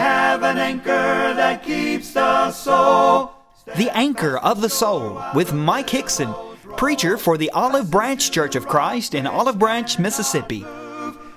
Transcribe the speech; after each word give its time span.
have 0.00 0.42
an 0.42 0.56
anchor 0.56 1.34
that 1.34 1.62
keeps 1.62 2.14
the 2.14 2.50
soul. 2.52 3.32
The 3.76 3.94
Anchor 3.96 4.38
of 4.38 4.62
the 4.62 4.70
Soul 4.70 5.22
with 5.34 5.52
Mike 5.52 5.90
Hickson, 5.90 6.34
preacher 6.76 7.18
for 7.18 7.36
the 7.36 7.50
Olive 7.50 7.90
Branch 7.90 8.30
Church 8.30 8.56
of 8.56 8.66
Christ 8.66 9.14
in 9.14 9.26
Olive 9.26 9.58
Branch, 9.58 9.98
Mississippi. 9.98 10.64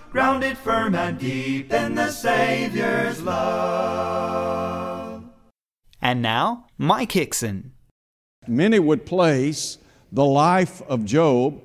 Grounded 0.09 0.57
firm 0.57 0.95
and 0.95 1.19
deep 1.19 1.73
in 1.73 1.95
the 1.95 2.09
Savior's 2.09 3.21
love. 3.21 5.25
And 6.01 6.21
now, 6.21 6.67
Mike 6.77 7.11
Hickson. 7.11 7.73
Many 8.47 8.79
would 8.79 9.05
place 9.05 9.77
the 10.11 10.25
life 10.25 10.81
of 10.83 11.05
Job 11.05 11.61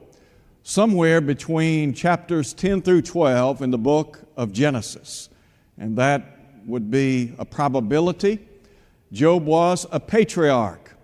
somewhere 0.63 1.21
between 1.21 1.95
chapters 1.95 2.53
10 2.53 2.83
through 2.83 3.03
12 3.03 3.63
in 3.63 3.71
the 3.71 3.79
book 3.79 4.21
of 4.37 4.53
Genesis. 4.53 5.29
And 5.79 5.97
that 5.97 6.38
would 6.69 6.91
be 6.91 7.35
a 7.39 7.45
probability. 7.45 8.39
Job 9.11 9.45
was 9.45 9.87
a 9.91 9.99
patriarch 9.99 10.95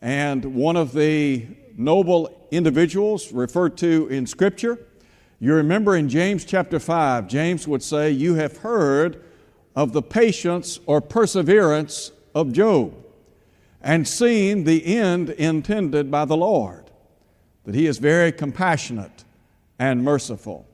and 0.00 0.44
one 0.44 0.76
of 0.76 0.92
the 0.92 1.46
noble 1.76 2.48
individuals 2.50 3.32
referred 3.32 3.76
to 3.78 4.08
in 4.08 4.26
Scripture. 4.26 4.78
You 5.40 5.54
remember 5.54 5.96
in 5.96 6.08
James 6.08 6.44
chapter 6.44 6.78
5, 6.78 7.28
James 7.28 7.66
would 7.66 7.82
say, 7.82 8.10
You 8.10 8.34
have 8.34 8.58
heard 8.58 9.24
of 9.74 9.92
the 9.92 10.02
patience 10.02 10.78
or 10.86 11.00
perseverance 11.00 12.12
of 12.34 12.52
Job 12.52 12.94
and 13.80 14.06
seen 14.06 14.64
the 14.64 14.96
end 14.96 15.30
intended 15.30 16.10
by 16.10 16.24
the 16.24 16.36
Lord, 16.36 16.90
that 17.64 17.74
he 17.74 17.86
is 17.86 17.98
very 17.98 18.30
compassionate 18.30 19.24
and 19.78 20.04
merciful. 20.04 20.66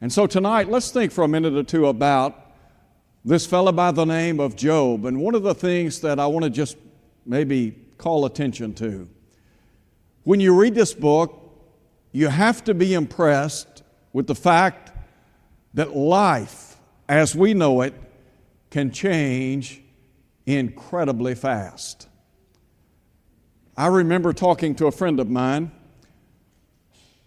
And 0.00 0.12
so 0.12 0.26
tonight, 0.26 0.68
let's 0.68 0.90
think 0.90 1.12
for 1.12 1.24
a 1.24 1.28
minute 1.28 1.54
or 1.54 1.62
two 1.62 1.86
about 1.86 2.41
this 3.24 3.46
fellow 3.46 3.72
by 3.72 3.92
the 3.92 4.04
name 4.04 4.40
of 4.40 4.56
Job. 4.56 5.04
And 5.06 5.20
one 5.20 5.34
of 5.34 5.42
the 5.42 5.54
things 5.54 6.00
that 6.00 6.18
I 6.18 6.26
want 6.26 6.44
to 6.44 6.50
just 6.50 6.76
maybe 7.24 7.76
call 7.98 8.24
attention 8.24 8.74
to 8.74 9.08
when 10.24 10.38
you 10.38 10.54
read 10.54 10.74
this 10.74 10.94
book, 10.94 11.38
you 12.12 12.28
have 12.28 12.62
to 12.64 12.74
be 12.74 12.94
impressed 12.94 13.82
with 14.12 14.26
the 14.26 14.34
fact 14.34 14.92
that 15.74 15.96
life 15.96 16.76
as 17.08 17.34
we 17.34 17.54
know 17.54 17.80
it 17.80 17.94
can 18.70 18.90
change 18.90 19.82
incredibly 20.46 21.34
fast. 21.34 22.08
I 23.76 23.86
remember 23.86 24.32
talking 24.32 24.74
to 24.76 24.86
a 24.86 24.92
friend 24.92 25.18
of 25.18 25.28
mine 25.28 25.72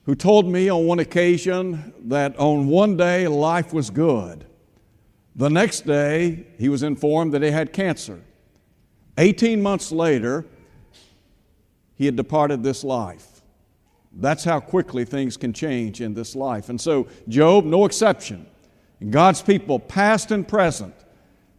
who 0.04 0.16
told 0.16 0.48
me 0.48 0.70
on 0.70 0.86
one 0.86 1.00
occasion 1.00 1.94
that 2.06 2.38
on 2.38 2.68
one 2.68 2.96
day 2.96 3.28
life 3.28 3.74
was 3.74 3.90
good. 3.90 4.46
The 5.36 5.50
next 5.50 5.86
day, 5.86 6.48
he 6.58 6.70
was 6.70 6.82
informed 6.82 7.34
that 7.34 7.44
he 7.44 7.52
had 7.52 7.74
cancer. 7.74 8.22
18 9.18 9.62
months 9.62 9.92
later, 9.92 10.46
he 11.96 12.06
had 12.06 12.16
departed 12.16 12.64
this 12.64 12.84
life. 12.84 13.42
That's 14.14 14.46
how 14.46 14.62
quickly 14.62 15.04
things 15.04 15.36
can 15.36 15.52
change 15.52 16.00
in 16.00 16.14
this 16.14 16.36
life. 16.36 16.70
And 16.70 16.80
so, 16.80 17.08
Job, 17.28 17.66
no 17.66 17.86
exception. 17.86 18.46
God's 19.10 19.42
people, 19.42 19.78
past 19.78 20.32
and 20.32 20.48
present, 20.48 20.96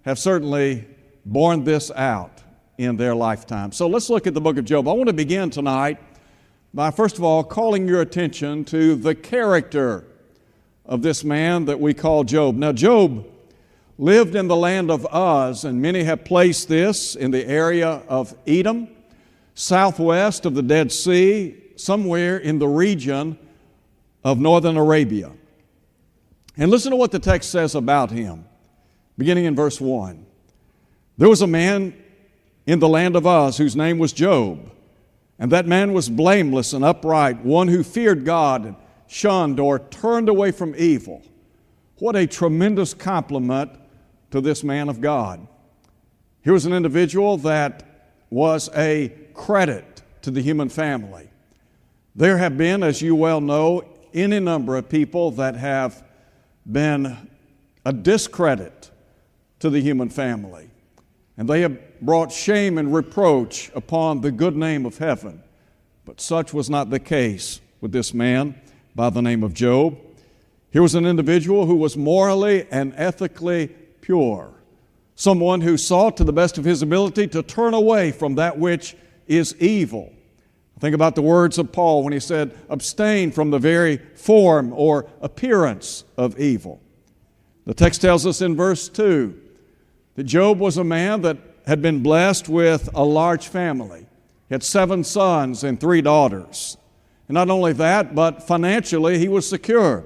have 0.02 0.18
certainly 0.18 0.86
borne 1.26 1.64
this 1.64 1.90
out 1.90 2.42
in 2.78 2.96
their 2.96 3.14
lifetime. 3.14 3.72
So 3.72 3.88
let's 3.88 4.08
look 4.08 4.26
at 4.26 4.32
the 4.32 4.40
book 4.40 4.56
of 4.56 4.64
Job. 4.64 4.88
I 4.88 4.92
want 4.92 5.08
to 5.08 5.12
begin 5.12 5.50
tonight 5.50 5.98
by, 6.72 6.90
first 6.90 7.18
of 7.18 7.24
all, 7.24 7.44
calling 7.44 7.86
your 7.86 8.00
attention 8.00 8.64
to 8.66 8.96
the 8.96 9.14
character 9.14 10.04
of 10.86 11.02
this 11.02 11.24
man 11.24 11.66
that 11.66 11.78
we 11.78 11.92
call 11.92 12.24
Job. 12.24 12.56
Now, 12.56 12.72
Job 12.72 13.26
lived 13.98 14.34
in 14.34 14.48
the 14.48 14.56
land 14.56 14.90
of 14.90 15.06
Uz, 15.12 15.64
and 15.64 15.80
many 15.80 16.04
have 16.04 16.24
placed 16.24 16.68
this 16.68 17.14
in 17.14 17.30
the 17.30 17.46
area 17.46 18.02
of 18.08 18.34
Edom, 18.46 18.88
southwest 19.54 20.44
of 20.44 20.54
the 20.54 20.62
Dead 20.62 20.92
Sea, 20.92 21.56
somewhere 21.76 22.38
in 22.38 22.58
the 22.58 22.68
region 22.68 23.38
of 24.22 24.38
northern 24.38 24.76
Arabia. 24.76 25.32
And 26.56 26.70
listen 26.70 26.90
to 26.90 26.96
what 26.96 27.12
the 27.12 27.18
text 27.18 27.50
says 27.50 27.74
about 27.74 28.10
him, 28.10 28.44
beginning 29.16 29.44
in 29.44 29.54
verse 29.54 29.80
1. 29.80 30.24
There 31.18 31.28
was 31.28 31.42
a 31.42 31.46
man 31.46 31.94
in 32.66 32.78
the 32.78 32.88
land 32.88 33.16
of 33.16 33.26
Uz 33.26 33.56
whose 33.56 33.76
name 33.76 33.98
was 33.98 34.12
Job. 34.12 34.70
And 35.38 35.52
that 35.52 35.66
man 35.66 35.92
was 35.92 36.08
blameless 36.08 36.72
and 36.72 36.84
upright, 36.84 37.44
one 37.44 37.68
who 37.68 37.82
feared 37.82 38.24
God 38.24 38.64
and 38.64 38.76
shunned 39.06 39.60
or 39.60 39.78
turned 39.78 40.28
away 40.28 40.50
from 40.50 40.74
evil. 40.76 41.22
What 41.98 42.16
a 42.16 42.26
tremendous 42.26 42.94
compliment 42.94 43.70
to 44.36 44.42
this 44.42 44.62
man 44.62 44.90
of 44.90 45.00
God. 45.00 45.46
He 46.44 46.50
was 46.50 46.66
an 46.66 46.74
individual 46.74 47.38
that 47.38 47.82
was 48.28 48.68
a 48.76 49.10
credit 49.32 50.02
to 50.20 50.30
the 50.30 50.42
human 50.42 50.68
family. 50.68 51.30
There 52.14 52.36
have 52.36 52.58
been, 52.58 52.82
as 52.82 53.00
you 53.00 53.14
well 53.14 53.40
know, 53.40 53.84
any 54.12 54.38
number 54.38 54.76
of 54.76 54.90
people 54.90 55.30
that 55.32 55.56
have 55.56 56.04
been 56.70 57.30
a 57.86 57.92
discredit 57.94 58.90
to 59.60 59.70
the 59.70 59.80
human 59.80 60.10
family. 60.10 60.68
And 61.38 61.48
they 61.48 61.62
have 61.62 62.00
brought 62.02 62.30
shame 62.30 62.76
and 62.76 62.94
reproach 62.94 63.70
upon 63.74 64.20
the 64.20 64.32
good 64.32 64.54
name 64.54 64.84
of 64.84 64.98
heaven. 64.98 65.42
But 66.04 66.20
such 66.20 66.52
was 66.52 66.68
not 66.68 66.90
the 66.90 67.00
case 67.00 67.62
with 67.80 67.92
this 67.92 68.12
man 68.12 68.60
by 68.94 69.08
the 69.08 69.22
name 69.22 69.42
of 69.42 69.54
Job. 69.54 69.96
He 70.70 70.78
was 70.78 70.94
an 70.94 71.06
individual 71.06 71.64
who 71.64 71.76
was 71.76 71.96
morally 71.96 72.66
and 72.70 72.92
ethically 72.96 73.74
pure, 74.06 74.52
someone 75.16 75.60
who 75.60 75.76
sought 75.76 76.16
to 76.16 76.22
the 76.22 76.32
best 76.32 76.58
of 76.58 76.64
his 76.64 76.80
ability 76.80 77.26
to 77.26 77.42
turn 77.42 77.74
away 77.74 78.12
from 78.12 78.36
that 78.36 78.56
which 78.56 78.96
is 79.26 79.56
evil. 79.56 80.12
Think 80.78 80.94
about 80.94 81.16
the 81.16 81.22
words 81.22 81.58
of 81.58 81.72
Paul 81.72 82.04
when 82.04 82.12
he 82.12 82.20
said, 82.20 82.56
abstain 82.68 83.32
from 83.32 83.50
the 83.50 83.58
very 83.58 83.96
form 84.14 84.72
or 84.72 85.10
appearance 85.20 86.04
of 86.16 86.38
evil. 86.38 86.80
The 87.64 87.74
text 87.74 88.00
tells 88.00 88.24
us 88.26 88.40
in 88.40 88.54
verse 88.54 88.88
2 88.88 89.36
that 90.14 90.24
Job 90.24 90.60
was 90.60 90.76
a 90.76 90.84
man 90.84 91.22
that 91.22 91.38
had 91.66 91.82
been 91.82 92.00
blessed 92.00 92.48
with 92.48 92.88
a 92.94 93.02
large 93.02 93.48
family. 93.48 94.06
He 94.48 94.54
had 94.54 94.62
seven 94.62 95.02
sons 95.02 95.64
and 95.64 95.80
three 95.80 96.00
daughters. 96.00 96.76
And 97.26 97.34
not 97.34 97.50
only 97.50 97.72
that, 97.72 98.14
but 98.14 98.46
financially 98.46 99.18
he 99.18 99.26
was 99.26 99.48
secure. 99.48 100.04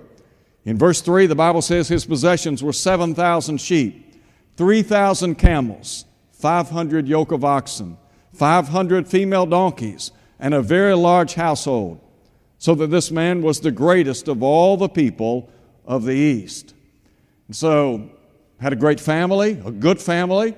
In 0.64 0.76
verse 0.76 1.00
3, 1.00 1.26
the 1.26 1.34
Bible 1.34 1.62
says 1.62 1.88
his 1.88 2.04
possessions 2.04 2.62
were 2.62 2.72
7,000 2.72 3.58
sheep, 3.58 4.14
3,000 4.56 5.36
camels, 5.36 6.04
500 6.32 7.08
yoke 7.08 7.32
of 7.32 7.44
oxen, 7.44 7.96
500 8.34 9.08
female 9.08 9.46
donkeys, 9.46 10.12
and 10.38 10.54
a 10.54 10.62
very 10.62 10.94
large 10.94 11.34
household, 11.34 12.00
so 12.58 12.74
that 12.74 12.88
this 12.88 13.10
man 13.10 13.42
was 13.42 13.60
the 13.60 13.70
greatest 13.70 14.28
of 14.28 14.42
all 14.42 14.76
the 14.76 14.88
people 14.88 15.50
of 15.86 16.04
the 16.04 16.14
East. 16.14 16.74
And 17.46 17.56
so, 17.56 18.10
had 18.60 18.72
a 18.72 18.76
great 18.76 19.00
family, 19.00 19.60
a 19.64 19.70
good 19.70 20.00
family. 20.00 20.54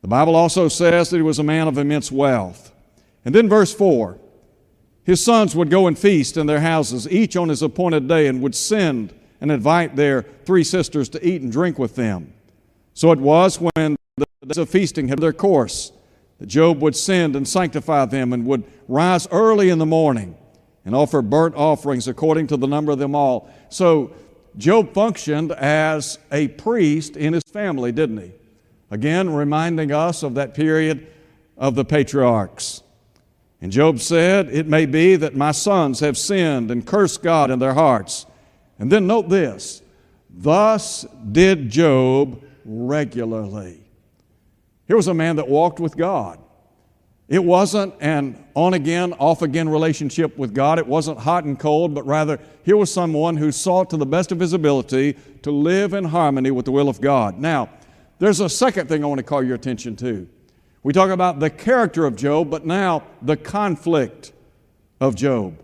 The 0.00 0.08
Bible 0.08 0.34
also 0.34 0.68
says 0.68 1.10
that 1.10 1.16
he 1.16 1.22
was 1.22 1.38
a 1.38 1.44
man 1.44 1.68
of 1.68 1.76
immense 1.76 2.10
wealth. 2.10 2.72
And 3.24 3.34
then, 3.34 3.48
verse 3.48 3.74
4 3.74 4.18
his 5.04 5.24
sons 5.24 5.56
would 5.56 5.70
go 5.70 5.86
and 5.86 5.98
feast 5.98 6.36
in 6.36 6.46
their 6.46 6.60
houses, 6.60 7.08
each 7.08 7.36
on 7.36 7.48
his 7.48 7.62
appointed 7.62 8.06
day, 8.08 8.26
and 8.26 8.40
would 8.42 8.54
send 8.54 9.12
and 9.40 9.50
invite 9.50 9.96
their 9.96 10.22
three 10.44 10.62
sisters 10.62 11.08
to 11.10 11.26
eat 11.26 11.42
and 11.42 11.50
drink 11.50 11.78
with 11.78 11.96
them. 11.96 12.32
So 12.94 13.10
it 13.10 13.18
was 13.18 13.56
when 13.56 13.96
the 14.16 14.26
days 14.46 14.58
of 14.58 14.68
feasting 14.68 15.08
had 15.08 15.18
their 15.18 15.32
course 15.32 15.92
that 16.38 16.46
Job 16.46 16.80
would 16.80 16.94
send 16.94 17.34
and 17.34 17.46
sanctify 17.46 18.04
them 18.04 18.32
and 18.32 18.46
would 18.46 18.64
rise 18.86 19.26
early 19.30 19.70
in 19.70 19.78
the 19.78 19.86
morning 19.86 20.36
and 20.84 20.94
offer 20.94 21.22
burnt 21.22 21.54
offerings 21.56 22.06
according 22.06 22.46
to 22.48 22.56
the 22.56 22.66
number 22.66 22.92
of 22.92 22.98
them 22.98 23.14
all. 23.14 23.50
So 23.68 24.12
Job 24.56 24.92
functioned 24.92 25.52
as 25.52 26.18
a 26.30 26.48
priest 26.48 27.16
in 27.16 27.32
his 27.32 27.44
family, 27.44 27.90
didn't 27.90 28.18
he? 28.18 28.32
Again, 28.90 29.30
reminding 29.30 29.90
us 29.90 30.22
of 30.22 30.34
that 30.34 30.54
period 30.54 31.06
of 31.56 31.74
the 31.74 31.84
patriarchs. 31.84 32.82
And 33.62 33.70
Job 33.70 34.00
said, 34.00 34.48
It 34.48 34.66
may 34.66 34.86
be 34.86 35.14
that 35.14 35.36
my 35.36 35.52
sons 35.52 36.00
have 36.00 36.18
sinned 36.18 36.70
and 36.70 36.84
cursed 36.84 37.22
God 37.22 37.50
in 37.50 37.60
their 37.60 37.74
hearts. 37.74 38.26
And 38.78 38.90
then 38.90 39.06
note 39.06 39.28
this 39.28 39.80
thus 40.28 41.06
did 41.30 41.70
Job 41.70 42.42
regularly. 42.64 43.80
Here 44.88 44.96
was 44.96 45.06
a 45.06 45.14
man 45.14 45.36
that 45.36 45.48
walked 45.48 45.78
with 45.78 45.96
God. 45.96 46.40
It 47.28 47.42
wasn't 47.42 47.94
an 48.00 48.44
on 48.54 48.74
again, 48.74 49.12
off 49.14 49.42
again 49.42 49.68
relationship 49.68 50.36
with 50.36 50.52
God. 50.52 50.78
It 50.78 50.86
wasn't 50.86 51.20
hot 51.20 51.44
and 51.44 51.58
cold, 51.58 51.94
but 51.94 52.04
rather, 52.04 52.40
here 52.64 52.76
was 52.76 52.92
someone 52.92 53.36
who 53.36 53.52
sought 53.52 53.90
to 53.90 53.96
the 53.96 54.04
best 54.04 54.32
of 54.32 54.40
his 54.40 54.52
ability 54.52 55.16
to 55.42 55.52
live 55.52 55.94
in 55.94 56.04
harmony 56.04 56.50
with 56.50 56.64
the 56.64 56.72
will 56.72 56.88
of 56.88 57.00
God. 57.00 57.38
Now, 57.38 57.70
there's 58.18 58.40
a 58.40 58.48
second 58.48 58.88
thing 58.88 59.04
I 59.04 59.06
want 59.06 59.18
to 59.18 59.24
call 59.24 59.42
your 59.42 59.54
attention 59.54 59.94
to. 59.96 60.28
We 60.82 60.92
talk 60.92 61.10
about 61.10 61.38
the 61.38 61.50
character 61.50 62.06
of 62.06 62.16
Job, 62.16 62.50
but 62.50 62.66
now 62.66 63.04
the 63.20 63.36
conflict 63.36 64.32
of 65.00 65.14
Job. 65.14 65.62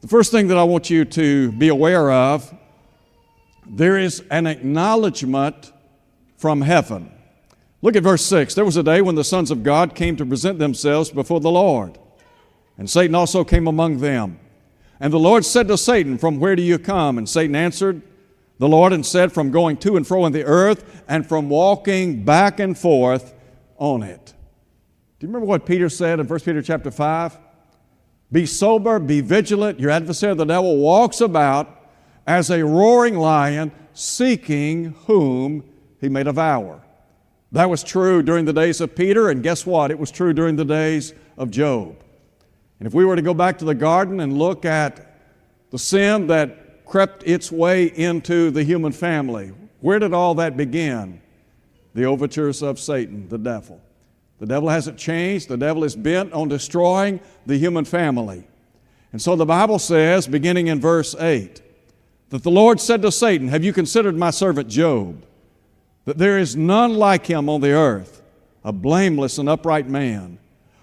The 0.00 0.08
first 0.08 0.32
thing 0.32 0.48
that 0.48 0.58
I 0.58 0.64
want 0.64 0.90
you 0.90 1.04
to 1.04 1.52
be 1.52 1.68
aware 1.68 2.10
of 2.10 2.52
there 3.70 3.98
is 3.98 4.22
an 4.30 4.46
acknowledgement 4.46 5.72
from 6.38 6.62
heaven. 6.62 7.12
Look 7.82 7.96
at 7.96 8.02
verse 8.02 8.24
6. 8.24 8.54
There 8.54 8.64
was 8.64 8.76
a 8.76 8.82
day 8.82 9.02
when 9.02 9.14
the 9.14 9.24
sons 9.24 9.50
of 9.50 9.62
God 9.62 9.94
came 9.94 10.16
to 10.16 10.26
present 10.26 10.58
themselves 10.58 11.10
before 11.10 11.40
the 11.40 11.50
Lord, 11.50 11.98
and 12.78 12.88
Satan 12.88 13.14
also 13.14 13.44
came 13.44 13.66
among 13.66 13.98
them. 13.98 14.40
And 15.00 15.12
the 15.12 15.18
Lord 15.18 15.44
said 15.44 15.68
to 15.68 15.78
Satan, 15.78 16.18
From 16.18 16.40
where 16.40 16.56
do 16.56 16.62
you 16.62 16.78
come? 16.78 17.18
And 17.18 17.28
Satan 17.28 17.54
answered 17.54 18.02
the 18.58 18.68
Lord 18.68 18.92
and 18.92 19.06
said, 19.06 19.32
From 19.32 19.52
going 19.52 19.76
to 19.78 19.96
and 19.96 20.06
fro 20.06 20.26
in 20.26 20.32
the 20.32 20.44
earth, 20.44 21.04
and 21.06 21.28
from 21.28 21.48
walking 21.48 22.24
back 22.24 22.58
and 22.58 22.76
forth 22.76 23.34
on 23.78 24.02
it. 24.02 24.34
Do 25.18 25.26
you 25.26 25.28
remember 25.28 25.46
what 25.46 25.66
Peter 25.66 25.88
said 25.88 26.20
in 26.20 26.28
1 26.28 26.40
Peter 26.40 26.62
chapter 26.62 26.90
5? 26.90 27.38
Be 28.30 28.44
sober, 28.44 28.98
be 28.98 29.20
vigilant. 29.20 29.80
Your 29.80 29.90
adversary, 29.90 30.34
the 30.34 30.44
devil, 30.44 30.76
walks 30.76 31.20
about 31.20 31.90
as 32.26 32.50
a 32.50 32.64
roaring 32.64 33.16
lion, 33.16 33.72
seeking 33.94 34.94
whom 35.06 35.64
he 36.00 36.08
may 36.08 36.22
devour. 36.22 36.82
That 37.52 37.70
was 37.70 37.82
true 37.82 38.22
during 38.22 38.44
the 38.44 38.52
days 38.52 38.80
of 38.80 38.94
Peter, 38.94 39.30
and 39.30 39.42
guess 39.42 39.64
what? 39.64 39.90
It 39.90 39.98
was 39.98 40.10
true 40.10 40.34
during 40.34 40.56
the 40.56 40.64
days 40.64 41.14
of 41.38 41.50
Job. 41.50 41.96
And 42.78 42.86
if 42.86 42.92
we 42.92 43.04
were 43.04 43.16
to 43.16 43.22
go 43.22 43.34
back 43.34 43.58
to 43.58 43.64
the 43.64 43.74
garden 43.74 44.20
and 44.20 44.38
look 44.38 44.64
at 44.64 45.16
the 45.70 45.78
sin 45.78 46.26
that 46.26 46.84
crept 46.84 47.22
its 47.26 47.50
way 47.50 47.86
into 47.86 48.50
the 48.50 48.62
human 48.62 48.92
family, 48.92 49.52
where 49.80 49.98
did 49.98 50.12
all 50.12 50.34
that 50.36 50.56
begin? 50.56 51.20
The 51.94 52.04
overtures 52.04 52.62
of 52.62 52.78
Satan, 52.78 53.28
the 53.28 53.38
devil. 53.38 53.80
The 54.38 54.46
devil 54.46 54.68
hasn't 54.68 54.98
changed. 54.98 55.48
The 55.48 55.56
devil 55.56 55.84
is 55.84 55.96
bent 55.96 56.32
on 56.32 56.48
destroying 56.48 57.20
the 57.46 57.56
human 57.56 57.84
family. 57.84 58.46
And 59.12 59.20
so 59.20 59.36
the 59.36 59.46
Bible 59.46 59.78
says, 59.78 60.26
beginning 60.26 60.68
in 60.68 60.80
verse 60.80 61.14
8, 61.14 61.62
that 62.30 62.42
the 62.42 62.50
Lord 62.50 62.80
said 62.80 63.02
to 63.02 63.10
Satan, 63.10 63.48
Have 63.48 63.64
you 63.64 63.72
considered 63.72 64.16
my 64.16 64.30
servant 64.30 64.68
Job? 64.68 65.24
That 66.04 66.18
there 66.18 66.38
is 66.38 66.56
none 66.56 66.94
like 66.94 67.26
him 67.26 67.48
on 67.48 67.60
the 67.60 67.72
earth, 67.72 68.22
a 68.64 68.72
blameless 68.72 69.38
and 69.38 69.48
upright 69.48 69.88
man, 69.88 70.38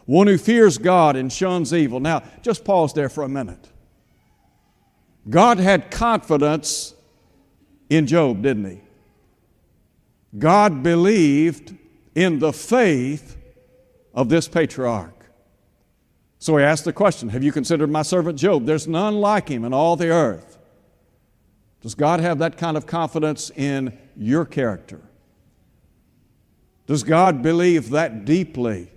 one 0.06 0.28
who 0.28 0.38
fears 0.38 0.78
God 0.78 1.16
and 1.16 1.32
shuns 1.32 1.74
evil. 1.74 2.00
Now, 2.00 2.24
just 2.42 2.66
pause 2.66 2.94
there 2.94 3.10
for 3.10 3.24
a 3.24 3.30
minute. 3.30 3.70
God 5.30 5.60
had 5.60 5.90
confidence 5.90 6.94
in 7.90 8.06
Job, 8.06 8.42
didn't 8.42 8.66
he? 8.66 8.82
God 10.38 10.84
believed 10.84 11.76
in 12.14 12.40
the 12.40 12.54
faith 12.54 13.38
of 14.14 14.30
this 14.30 14.48
patriarch. 14.48 15.26
So 16.40 16.58
he 16.58 16.64
asked 16.64 16.86
the 16.86 16.94
question 16.94 17.30
Have 17.30 17.44
you 17.44 17.52
considered 17.52 17.90
my 17.90 18.02
servant 18.02 18.38
Job? 18.38 18.66
There's 18.66 18.88
none 18.88 19.16
like 19.16 19.50
him 19.50 19.66
in 19.66 19.74
all 19.74 19.96
the 19.96 20.10
earth. 20.10 20.58
Does 21.82 21.96
God 21.96 22.20
have 22.20 22.40
that 22.40 22.58
kind 22.58 22.78
of 22.78 22.86
confidence 22.86 23.52
in 23.56 23.98
your 24.16 24.46
character? 24.46 25.02
Does 26.88 27.04
God 27.04 27.42
believe 27.42 27.90
that 27.92 28.26
deeply 28.26 28.92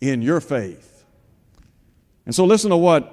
in 0.00 0.22
your 0.22 0.40
faith? 0.40 1.04
And 2.24 2.34
so 2.34 2.44
listen 2.44 2.70
to 2.70 2.76
what 2.76 3.12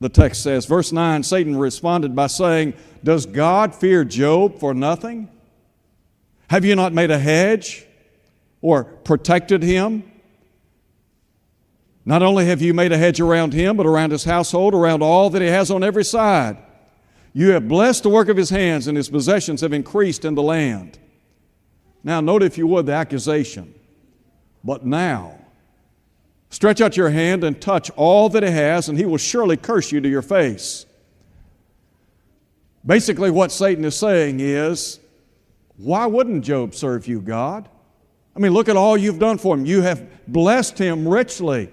the 0.00 0.08
text 0.08 0.42
says. 0.42 0.66
Verse 0.66 0.92
9 0.92 1.22
Satan 1.22 1.56
responded 1.56 2.14
by 2.14 2.26
saying, 2.26 2.74
Does 3.02 3.26
God 3.26 3.74
fear 3.74 4.04
Job 4.04 4.58
for 4.58 4.74
nothing? 4.74 5.30
Have 6.48 6.64
you 6.64 6.76
not 6.76 6.92
made 6.92 7.10
a 7.10 7.18
hedge 7.18 7.86
or 8.60 8.84
protected 8.84 9.62
him? 9.62 10.10
Not 12.04 12.22
only 12.22 12.46
have 12.46 12.62
you 12.62 12.72
made 12.72 12.92
a 12.92 12.98
hedge 12.98 13.20
around 13.20 13.52
him, 13.52 13.76
but 13.76 13.84
around 13.84 14.12
his 14.12 14.24
household, 14.24 14.74
around 14.74 15.02
all 15.02 15.28
that 15.30 15.42
he 15.42 15.48
has 15.48 15.72
on 15.72 15.82
every 15.82 16.04
side. 16.04 16.56
You 17.32 17.50
have 17.50 17.66
blessed 17.66 18.04
the 18.04 18.08
work 18.08 18.28
of 18.28 18.36
his 18.36 18.48
hands, 18.48 18.86
and 18.86 18.96
his 18.96 19.08
possessions 19.08 19.60
have 19.60 19.72
increased 19.72 20.24
in 20.24 20.36
the 20.36 20.42
land. 20.42 20.98
Now, 22.04 22.20
note 22.20 22.44
if 22.44 22.56
you 22.56 22.68
would 22.68 22.86
the 22.86 22.92
accusation. 22.92 23.74
But 24.62 24.86
now, 24.86 25.36
stretch 26.50 26.80
out 26.80 26.96
your 26.96 27.10
hand 27.10 27.42
and 27.42 27.60
touch 27.60 27.90
all 27.96 28.28
that 28.28 28.44
he 28.44 28.50
has, 28.50 28.88
and 28.88 28.96
he 28.96 29.04
will 29.04 29.18
surely 29.18 29.56
curse 29.56 29.90
you 29.90 30.00
to 30.00 30.08
your 30.08 30.22
face. 30.22 30.86
Basically, 32.86 33.32
what 33.32 33.50
Satan 33.50 33.84
is 33.84 33.96
saying 33.96 34.38
is, 34.38 35.00
why 35.76 36.06
wouldn't 36.06 36.44
Job 36.44 36.74
serve 36.74 37.06
you, 37.06 37.20
God? 37.20 37.68
I 38.34 38.38
mean, 38.38 38.52
look 38.52 38.68
at 38.68 38.76
all 38.76 38.96
you've 38.96 39.18
done 39.18 39.38
for 39.38 39.54
him. 39.54 39.64
You 39.64 39.82
have 39.82 40.06
blessed 40.28 40.78
him 40.78 41.08
richly. 41.08 41.70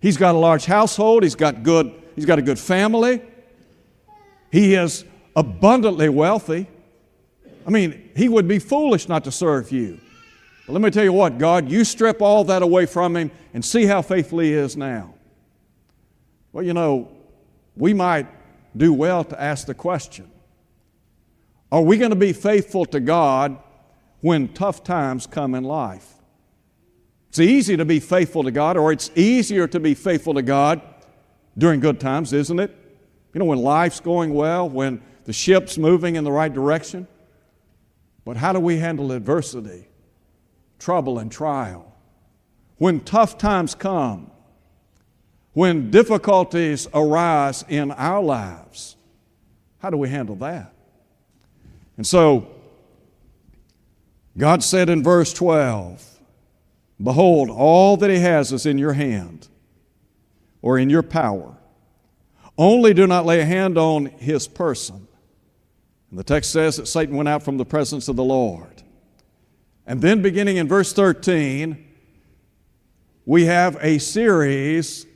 He's 0.00 0.16
got 0.16 0.34
a 0.34 0.38
large 0.38 0.64
household, 0.64 1.22
he's 1.22 1.36
got 1.36 1.62
good, 1.62 1.92
he's 2.16 2.26
got 2.26 2.38
a 2.38 2.42
good 2.42 2.58
family. 2.58 3.22
He 4.50 4.74
is 4.74 5.04
abundantly 5.36 6.08
wealthy. 6.08 6.66
I 7.66 7.70
mean, 7.70 8.10
he 8.16 8.28
would 8.28 8.48
be 8.48 8.58
foolish 8.58 9.08
not 9.08 9.24
to 9.24 9.30
serve 9.30 9.70
you. 9.70 10.00
But 10.66 10.72
let 10.72 10.82
me 10.82 10.90
tell 10.90 11.04
you 11.04 11.12
what, 11.12 11.38
God, 11.38 11.70
you 11.70 11.84
strip 11.84 12.20
all 12.20 12.44
that 12.44 12.62
away 12.62 12.86
from 12.86 13.16
him 13.16 13.30
and 13.54 13.64
see 13.64 13.86
how 13.86 14.02
faithful 14.02 14.40
he 14.40 14.52
is 14.52 14.76
now. 14.76 15.14
Well, 16.52 16.64
you 16.64 16.74
know, 16.74 17.08
we 17.76 17.94
might 17.94 18.26
do 18.76 18.92
well 18.92 19.22
to 19.24 19.40
ask 19.40 19.66
the 19.66 19.74
question 19.74 20.31
Are 21.72 21.80
we 21.80 21.96
going 21.96 22.10
to 22.10 22.16
be 22.16 22.34
faithful 22.34 22.84
to 22.84 23.00
God 23.00 23.56
when 24.20 24.48
tough 24.48 24.84
times 24.84 25.26
come 25.26 25.54
in 25.54 25.64
life? 25.64 26.06
It's 27.30 27.40
easy 27.40 27.78
to 27.78 27.86
be 27.86 27.98
faithful 27.98 28.44
to 28.44 28.50
God, 28.50 28.76
or 28.76 28.92
it's 28.92 29.10
easier 29.16 29.66
to 29.68 29.80
be 29.80 29.94
faithful 29.94 30.34
to 30.34 30.42
God 30.42 30.82
during 31.56 31.80
good 31.80 31.98
times, 31.98 32.34
isn't 32.34 32.60
it? 32.60 32.76
You 33.32 33.38
know, 33.38 33.46
when 33.46 33.58
life's 33.58 34.00
going 34.00 34.34
well, 34.34 34.68
when 34.68 35.00
the 35.24 35.32
ship's 35.32 35.78
moving 35.78 36.16
in 36.16 36.24
the 36.24 36.30
right 36.30 36.52
direction. 36.52 37.08
But 38.26 38.36
how 38.36 38.52
do 38.52 38.60
we 38.60 38.76
handle 38.76 39.10
adversity, 39.10 39.88
trouble, 40.78 41.18
and 41.18 41.32
trial? 41.32 41.90
When 42.76 43.00
tough 43.00 43.38
times 43.38 43.74
come, 43.74 44.30
when 45.54 45.90
difficulties 45.90 46.86
arise 46.92 47.64
in 47.66 47.92
our 47.92 48.22
lives, 48.22 48.96
how 49.78 49.88
do 49.88 49.96
we 49.96 50.10
handle 50.10 50.36
that? 50.36 50.71
And 51.96 52.06
so, 52.06 52.48
God 54.36 54.62
said 54.62 54.88
in 54.88 55.02
verse 55.02 55.32
12, 55.32 56.20
Behold, 57.02 57.50
all 57.50 57.96
that 57.96 58.10
he 58.10 58.18
has 58.18 58.52
is 58.52 58.64
in 58.64 58.78
your 58.78 58.92
hand 58.92 59.48
or 60.60 60.78
in 60.78 60.88
your 60.88 61.02
power. 61.02 61.56
Only 62.56 62.94
do 62.94 63.06
not 63.06 63.26
lay 63.26 63.40
a 63.40 63.44
hand 63.44 63.76
on 63.76 64.06
his 64.06 64.46
person. 64.46 65.08
And 66.10 66.18
the 66.18 66.24
text 66.24 66.52
says 66.52 66.76
that 66.76 66.86
Satan 66.86 67.16
went 67.16 67.28
out 67.28 67.42
from 67.42 67.56
the 67.56 67.64
presence 67.64 68.08
of 68.08 68.16
the 68.16 68.24
Lord. 68.24 68.82
And 69.86 70.00
then, 70.00 70.22
beginning 70.22 70.58
in 70.58 70.68
verse 70.68 70.92
13, 70.92 71.88
we 73.24 73.46
have 73.46 73.76
a 73.80 73.98
series 73.98 75.06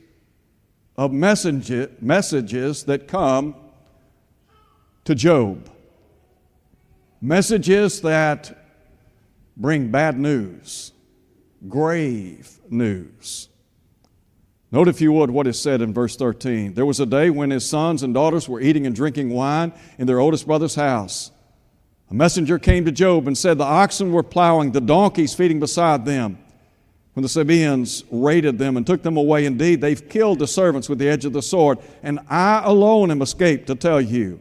of 0.97 1.13
messages 1.13 2.83
that 2.83 3.07
come 3.07 3.55
to 5.05 5.15
Job. 5.15 5.69
Messages 7.21 8.01
that 8.01 8.57
bring 9.55 9.89
bad 9.89 10.19
news 10.19 10.91
grave 11.67 12.59
news. 12.69 13.49
Note, 14.71 14.87
if 14.87 15.01
you 15.01 15.11
would, 15.13 15.31
what 15.31 15.47
is 15.47 15.59
said 15.59 15.81
in 15.81 15.93
verse 15.93 16.15
13. 16.15 16.73
There 16.73 16.85
was 16.85 16.99
a 16.99 17.05
day 17.05 17.29
when 17.29 17.49
his 17.49 17.67
sons 17.67 18.03
and 18.03 18.13
daughters 18.13 18.49
were 18.49 18.59
eating 18.59 18.85
and 18.85 18.95
drinking 18.95 19.29
wine 19.29 19.73
in 19.97 20.07
their 20.07 20.19
oldest 20.19 20.45
brother's 20.45 20.75
house. 20.75 21.31
A 22.09 22.13
messenger 22.13 22.59
came 22.59 22.85
to 22.85 22.91
Job 22.91 23.27
and 23.27 23.37
said, 23.37 23.57
The 23.57 23.63
oxen 23.63 24.11
were 24.11 24.23
plowing, 24.23 24.71
the 24.71 24.81
donkeys 24.81 25.33
feeding 25.33 25.59
beside 25.59 26.05
them. 26.05 26.37
When 27.13 27.23
the 27.23 27.29
Sabaeans 27.29 28.03
raided 28.11 28.59
them 28.59 28.77
and 28.77 28.85
took 28.85 29.01
them 29.03 29.17
away, 29.17 29.45
indeed, 29.45 29.81
they've 29.81 30.07
killed 30.07 30.39
the 30.39 30.47
servants 30.47 30.87
with 30.87 30.99
the 30.99 31.09
edge 31.09 31.25
of 31.25 31.33
the 31.33 31.41
sword, 31.41 31.79
and 32.03 32.19
I 32.29 32.61
alone 32.63 33.09
am 33.09 33.21
escaped 33.21 33.67
to 33.67 33.75
tell 33.75 33.99
you. 33.99 34.39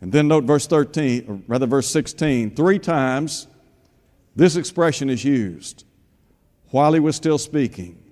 And 0.00 0.12
then 0.12 0.28
note 0.28 0.44
verse 0.44 0.66
13, 0.66 1.24
or 1.28 1.40
rather 1.46 1.66
verse 1.66 1.88
16. 1.88 2.54
Three 2.54 2.78
times 2.78 3.46
this 4.34 4.56
expression 4.56 5.10
is 5.10 5.24
used 5.24 5.84
while 6.70 6.92
he 6.92 7.00
was 7.00 7.16
still 7.16 7.38
speaking. 7.38 8.02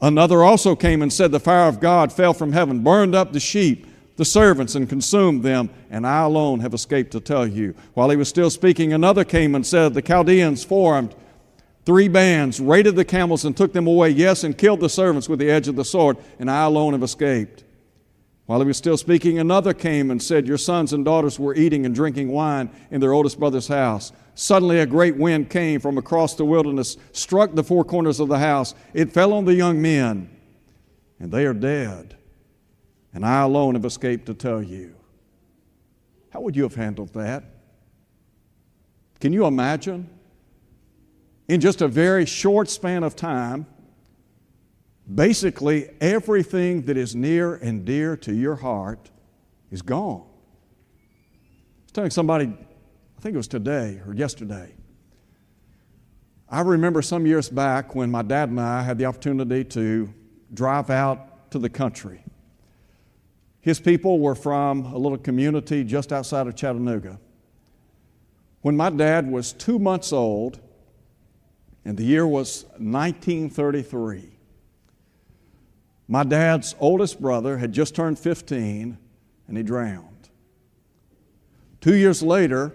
Another 0.00 0.44
also 0.44 0.76
came 0.76 1.02
and 1.02 1.12
said, 1.12 1.30
The 1.30 1.40
fire 1.40 1.68
of 1.68 1.80
God 1.80 2.12
fell 2.12 2.34
from 2.34 2.52
heaven, 2.52 2.84
burned 2.84 3.14
up 3.14 3.32
the 3.32 3.40
sheep, 3.40 3.86
the 4.16 4.24
servants, 4.24 4.74
and 4.74 4.88
consumed 4.88 5.42
them, 5.42 5.70
and 5.90 6.06
I 6.06 6.22
alone 6.22 6.60
have 6.60 6.74
escaped 6.74 7.12
to 7.12 7.20
tell 7.20 7.46
you. 7.46 7.74
While 7.94 8.10
he 8.10 8.16
was 8.16 8.28
still 8.28 8.50
speaking, 8.50 8.92
another 8.92 9.24
came 9.24 9.54
and 9.54 9.66
said, 9.66 9.94
The 9.94 10.02
Chaldeans 10.02 10.62
formed 10.62 11.14
three 11.84 12.08
bands, 12.08 12.60
raided 12.60 12.96
the 12.96 13.04
camels, 13.04 13.44
and 13.44 13.56
took 13.56 13.72
them 13.72 13.86
away, 13.86 14.10
yes, 14.10 14.44
and 14.44 14.56
killed 14.56 14.80
the 14.80 14.88
servants 14.88 15.28
with 15.28 15.38
the 15.38 15.50
edge 15.50 15.68
of 15.68 15.76
the 15.76 15.84
sword, 15.84 16.18
and 16.38 16.50
I 16.50 16.64
alone 16.64 16.92
have 16.92 17.02
escaped. 17.02 17.64
While 18.46 18.60
he 18.60 18.66
was 18.66 18.76
still 18.76 18.98
speaking, 18.98 19.38
another 19.38 19.72
came 19.72 20.10
and 20.10 20.22
said, 20.22 20.46
Your 20.46 20.58
sons 20.58 20.92
and 20.92 21.04
daughters 21.04 21.38
were 21.38 21.54
eating 21.54 21.86
and 21.86 21.94
drinking 21.94 22.30
wine 22.30 22.70
in 22.90 23.00
their 23.00 23.14
oldest 23.14 23.38
brother's 23.38 23.68
house. 23.68 24.12
Suddenly, 24.34 24.80
a 24.80 24.86
great 24.86 25.16
wind 25.16 25.48
came 25.48 25.80
from 25.80 25.96
across 25.96 26.34
the 26.34 26.44
wilderness, 26.44 26.98
struck 27.12 27.54
the 27.54 27.64
four 27.64 27.84
corners 27.84 28.20
of 28.20 28.28
the 28.28 28.38
house. 28.38 28.74
It 28.92 29.12
fell 29.12 29.32
on 29.32 29.46
the 29.46 29.54
young 29.54 29.80
men, 29.80 30.28
and 31.18 31.32
they 31.32 31.46
are 31.46 31.54
dead. 31.54 32.16
And 33.14 33.24
I 33.24 33.42
alone 33.42 33.76
have 33.76 33.84
escaped 33.84 34.26
to 34.26 34.34
tell 34.34 34.62
you. 34.62 34.94
How 36.30 36.40
would 36.40 36.56
you 36.56 36.64
have 36.64 36.74
handled 36.74 37.14
that? 37.14 37.44
Can 39.20 39.32
you 39.32 39.46
imagine? 39.46 40.10
In 41.48 41.60
just 41.60 41.80
a 41.80 41.88
very 41.88 42.26
short 42.26 42.68
span 42.68 43.04
of 43.04 43.16
time, 43.16 43.66
basically 45.12 45.90
everything 46.00 46.82
that 46.82 46.96
is 46.96 47.14
near 47.14 47.54
and 47.56 47.84
dear 47.84 48.16
to 48.18 48.34
your 48.34 48.56
heart 48.56 49.10
is 49.70 49.82
gone. 49.82 50.22
I 50.22 51.84
was 51.84 51.92
telling 51.92 52.10
somebody, 52.10 52.46
I 52.46 53.20
think 53.20 53.34
it 53.34 53.36
was 53.36 53.48
today 53.48 54.00
or 54.06 54.14
yesterday. 54.14 54.74
I 56.48 56.60
remember 56.60 57.02
some 57.02 57.26
years 57.26 57.48
back 57.48 57.94
when 57.94 58.10
my 58.10 58.22
dad 58.22 58.48
and 58.48 58.60
I 58.60 58.82
had 58.82 58.98
the 58.98 59.06
opportunity 59.06 59.64
to 59.64 60.12
drive 60.52 60.90
out 60.90 61.50
to 61.50 61.58
the 61.58 61.68
country. 61.68 62.22
His 63.60 63.80
people 63.80 64.20
were 64.20 64.34
from 64.34 64.84
a 64.84 64.96
little 64.96 65.18
community 65.18 65.84
just 65.84 66.12
outside 66.12 66.46
of 66.46 66.54
Chattanooga. 66.54 67.18
When 68.60 68.76
my 68.76 68.90
dad 68.90 69.30
was 69.30 69.52
two 69.52 69.78
months 69.78 70.12
old, 70.12 70.60
and 71.84 71.96
the 71.96 72.04
year 72.04 72.26
was 72.26 72.64
1933, 72.78 74.33
my 76.08 76.22
dad's 76.22 76.74
oldest 76.78 77.20
brother 77.20 77.58
had 77.58 77.72
just 77.72 77.94
turned 77.94 78.18
15 78.18 78.98
and 79.48 79.56
he 79.56 79.62
drowned. 79.62 80.28
Two 81.80 81.96
years 81.96 82.22
later, 82.22 82.72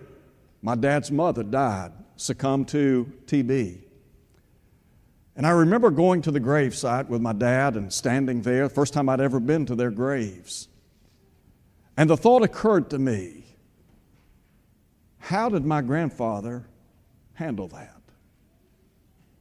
my 0.61 0.75
dad's 0.75 1.11
mother 1.11 1.43
died, 1.43 1.91
succumbed 2.15 2.67
to 2.69 3.11
TB. 3.25 3.79
And 5.35 5.47
I 5.47 5.51
remember 5.51 5.89
going 5.89 6.21
to 6.23 6.31
the 6.31 6.39
gravesite 6.39 7.07
with 7.07 7.21
my 7.21 7.33
dad 7.33 7.75
and 7.75 7.93
standing 7.93 8.41
there, 8.41 8.67
first 8.67 8.93
time 8.93 9.07
I'd 9.07 9.21
ever 9.21 9.39
been 9.39 9.65
to 9.67 9.75
their 9.75 9.91
graves. 9.91 10.67
And 11.95 12.09
the 12.09 12.17
thought 12.17 12.43
occurred 12.43 12.89
to 12.89 12.99
me 12.99 13.45
how 15.19 15.49
did 15.49 15.65
my 15.65 15.81
grandfather 15.81 16.65
handle 17.33 17.67
that? 17.69 17.98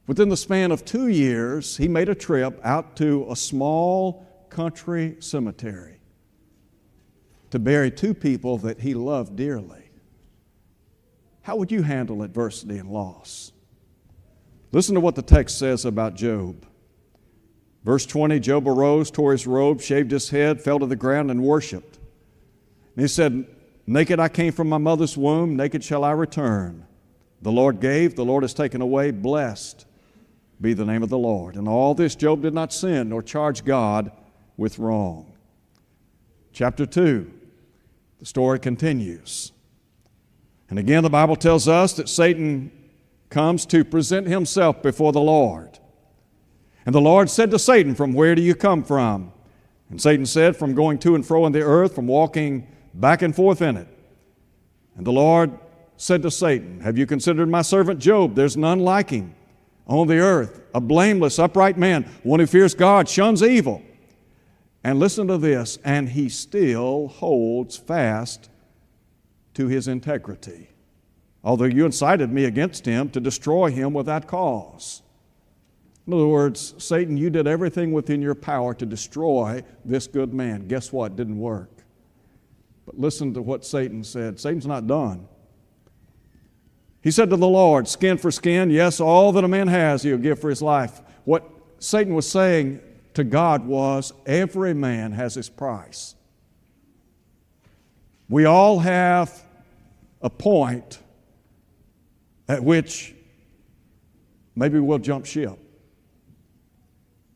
Within 0.09 0.29
the 0.29 0.37
span 0.37 0.71
of 0.71 0.85
two 0.85 1.07
years, 1.07 1.77
he 1.77 1.87
made 1.87 2.09
a 2.09 2.15
trip 2.15 2.59
out 2.63 2.95
to 2.95 3.27
a 3.29 3.35
small 3.35 4.25
country 4.49 5.15
cemetery 5.19 5.99
to 7.51 7.59
bury 7.59 7.91
two 7.91 8.15
people 8.15 8.57
that 8.57 8.79
he 8.79 8.95
loved 8.95 9.35
dearly. 9.35 9.91
How 11.43 11.57
would 11.57 11.71
you 11.71 11.83
handle 11.83 12.23
adversity 12.23 12.79
and 12.79 12.89
loss? 12.89 13.51
Listen 14.71 14.95
to 14.95 14.99
what 14.99 15.13
the 15.13 15.21
text 15.21 15.59
says 15.59 15.85
about 15.85 16.15
Job. 16.15 16.65
Verse 17.83 18.07
20 18.07 18.39
Job 18.39 18.67
arose, 18.67 19.11
tore 19.11 19.33
his 19.33 19.45
robe, 19.45 19.79
shaved 19.79 20.09
his 20.09 20.31
head, 20.31 20.59
fell 20.59 20.79
to 20.79 20.87
the 20.87 20.95
ground, 20.95 21.29
and 21.29 21.43
worshiped. 21.43 21.99
And 22.95 23.03
he 23.03 23.07
said, 23.07 23.45
Naked 23.85 24.19
I 24.19 24.29
came 24.29 24.53
from 24.53 24.69
my 24.69 24.79
mother's 24.79 25.15
womb, 25.15 25.55
naked 25.55 25.83
shall 25.83 26.03
I 26.03 26.13
return. 26.13 26.87
The 27.43 27.51
Lord 27.51 27.79
gave, 27.79 28.15
the 28.15 28.25
Lord 28.25 28.41
has 28.41 28.55
taken 28.55 28.81
away, 28.81 29.11
blessed 29.11 29.85
be 30.61 30.73
the 30.73 30.85
name 30.85 31.03
of 31.03 31.09
the 31.09 31.17
Lord. 31.17 31.55
And 31.55 31.67
all 31.67 31.93
this, 31.93 32.15
Job 32.15 32.41
did 32.41 32.53
not 32.53 32.73
sin 32.73 33.09
nor 33.09 33.23
charge 33.23 33.63
God 33.63 34.11
with 34.57 34.77
wrong. 34.77 35.33
Chapter 36.51 36.85
2, 36.85 37.31
the 38.19 38.25
story 38.25 38.59
continues. 38.59 39.51
And 40.69 40.77
again, 40.77 41.03
the 41.03 41.09
Bible 41.09 41.35
tells 41.35 41.67
us 41.67 41.93
that 41.93 42.09
Satan 42.09 42.71
comes 43.29 43.65
to 43.67 43.85
present 43.85 44.27
himself 44.27 44.81
before 44.81 45.11
the 45.11 45.21
Lord. 45.21 45.79
And 46.85 46.93
the 46.93 47.01
Lord 47.01 47.29
said 47.29 47.51
to 47.51 47.59
Satan, 47.59 47.95
From 47.95 48.13
where 48.13 48.35
do 48.35 48.41
you 48.41 48.55
come 48.55 48.83
from? 48.83 49.31
And 49.89 50.01
Satan 50.01 50.25
said, 50.25 50.57
From 50.57 50.75
going 50.75 50.99
to 50.99 51.15
and 51.15 51.25
fro 51.25 51.45
in 51.45 51.53
the 51.53 51.61
earth, 51.61 51.95
from 51.95 52.07
walking 52.07 52.67
back 52.93 53.21
and 53.21 53.35
forth 53.35 53.61
in 53.61 53.77
it. 53.77 53.87
And 54.97 55.05
the 55.05 55.11
Lord 55.11 55.57
said 55.97 56.21
to 56.23 56.31
Satan, 56.31 56.81
Have 56.81 56.97
you 56.97 57.05
considered 57.05 57.47
my 57.47 57.61
servant 57.61 57.99
Job? 57.99 58.35
There's 58.35 58.57
none 58.57 58.79
like 58.79 59.11
him 59.11 59.35
on 59.89 60.07
the 60.07 60.19
earth, 60.19 60.61
a 60.73 60.79
blameless, 60.79 61.39
upright 61.39 61.77
man, 61.77 62.03
one 62.23 62.39
who 62.39 62.45
fears 62.45 62.75
God, 62.75 63.09
shuns 63.09 63.41
evil. 63.41 63.81
And 64.83 64.99
listen 64.99 65.27
to 65.27 65.37
this, 65.37 65.77
and 65.83 66.07
he 66.09 66.29
still 66.29 67.07
holds 67.07 67.75
fast 67.75 68.49
to 69.55 69.67
his 69.67 69.87
integrity. 69.87 70.69
Although 71.43 71.65
you 71.65 71.85
incited 71.85 72.31
me 72.31 72.45
against 72.45 72.85
him 72.85 73.09
to 73.09 73.19
destroy 73.19 73.71
him 73.71 73.93
without 73.93 74.27
cause. 74.27 75.01
In 76.05 76.13
other 76.13 76.27
words, 76.27 76.75
Satan, 76.77 77.17
you 77.17 77.29
did 77.29 77.47
everything 77.47 77.91
within 77.91 78.21
your 78.21 78.35
power 78.35 78.73
to 78.75 78.85
destroy 78.85 79.63
this 79.85 80.07
good 80.07 80.33
man. 80.33 80.67
Guess 80.67 80.91
what? 80.91 81.15
Didn't 81.15 81.39
work. 81.39 81.71
But 82.85 82.99
listen 82.99 83.33
to 83.33 83.41
what 83.41 83.65
Satan 83.65 84.03
said. 84.03 84.39
Satan's 84.39 84.67
not 84.67 84.87
done. 84.87 85.27
He 87.09 87.11
said 87.11 87.31
to 87.31 87.37
the 87.37 87.47
Lord, 87.47 87.87
Skin 87.87 88.19
for 88.19 88.29
skin, 88.29 88.69
yes, 88.69 88.99
all 88.99 89.31
that 89.31 89.43
a 89.43 89.47
man 89.47 89.67
has, 89.67 90.03
he'll 90.03 90.19
give 90.19 90.37
for 90.37 90.47
his 90.47 90.61
life. 90.61 91.01
What 91.25 91.43
Satan 91.79 92.13
was 92.13 92.29
saying 92.29 92.81
to 93.15 93.23
God 93.23 93.65
was, 93.65 94.13
Every 94.27 94.75
man 94.75 95.13
has 95.13 95.33
his 95.33 95.49
price. 95.49 96.13
We 98.29 98.45
all 98.45 98.77
have 98.77 99.43
a 100.21 100.29
point 100.29 100.99
at 102.47 102.63
which 102.63 103.15
maybe 104.55 104.77
we'll 104.77 104.99
jump 104.99 105.25
ship. 105.25 105.57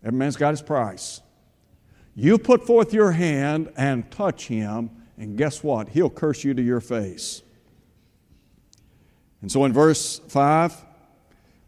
Every 0.04 0.20
man's 0.20 0.36
got 0.36 0.52
his 0.52 0.62
price. 0.62 1.20
You 2.14 2.38
put 2.38 2.68
forth 2.68 2.94
your 2.94 3.14
hand 3.14 3.74
and 3.76 4.12
touch 4.12 4.46
him, 4.46 4.92
and 5.18 5.36
guess 5.36 5.64
what? 5.64 5.90
He'll 5.90 6.12
curse 6.12 6.44
you 6.44 6.54
to 6.54 6.62
your 6.62 6.80
face. 6.80 7.42
And 9.44 9.52
so 9.52 9.66
in 9.66 9.74
verse 9.74 10.20
5, 10.30 10.74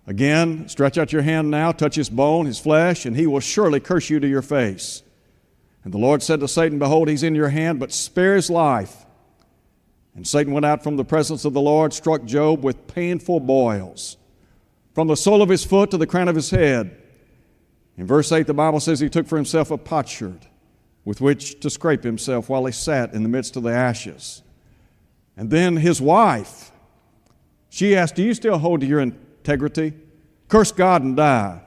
again, 0.08 0.70
stretch 0.70 0.98
out 0.98 1.12
your 1.12 1.24
hand 1.24 1.52
now, 1.52 1.74
touch 1.74 1.96
his 1.96 2.10
bone, 2.10 2.46
his 2.46 2.58
flesh, 2.58 3.06
and 3.06 3.18
he 3.18 3.28
will 3.28 3.42
surely 3.42 3.82
curse 3.82 4.10
you 4.10 4.18
to 4.22 4.28
your 4.28 4.42
face. 4.42 5.04
And 5.84 5.94
the 5.94 5.98
Lord 5.98 6.24
said 6.24 6.40
to 6.40 6.48
Satan, 6.48 6.80
Behold, 6.80 7.10
he's 7.10 7.22
in 7.22 7.36
your 7.36 7.50
hand, 7.50 7.82
but 7.82 7.92
spare 7.92 8.36
his 8.36 8.50
life. 8.50 9.06
And 10.16 10.26
Satan 10.26 10.54
went 10.54 10.66
out 10.66 10.84
from 10.84 10.96
the 10.96 11.04
presence 11.04 11.44
of 11.44 11.52
the 11.52 11.60
Lord, 11.60 11.94
struck 11.94 12.24
Job 12.24 12.64
with 12.64 12.88
painful 12.88 13.42
boils, 13.42 14.16
from 14.94 15.10
the 15.10 15.18
sole 15.18 15.42
of 15.42 15.50
his 15.50 15.66
foot 15.66 15.92
to 15.92 15.98
the 15.98 16.08
crown 16.08 16.30
of 16.30 16.36
his 16.36 16.52
head. 16.52 16.96
In 17.98 18.08
verse 18.08 18.32
8, 18.32 18.48
the 18.48 18.54
Bible 18.54 18.80
says 18.80 19.02
he 19.02 19.10
took 19.10 19.28
for 19.28 19.36
himself 19.36 19.70
a 19.70 19.78
potsherd 19.78 20.48
with 21.04 21.20
which 21.20 21.60
to 21.60 21.70
scrape 21.70 22.06
himself 22.06 22.48
while 22.48 22.66
he 22.66 22.72
sat 22.72 23.14
in 23.14 23.24
the 23.24 23.30
midst 23.30 23.58
of 23.58 23.64
the 23.64 23.74
ashes. 23.74 24.44
And 25.36 25.50
then 25.50 25.76
his 25.76 26.00
wife, 26.02 26.72
she 27.76 27.94
asked, 27.94 28.16
Do 28.16 28.24
you 28.24 28.34
still 28.34 28.58
hold 28.58 28.80
to 28.80 28.86
your 28.86 29.02
integrity? 29.02 29.92
Curse 30.48 30.72
God 30.72 31.04
and 31.04 31.18
die. 31.18 31.62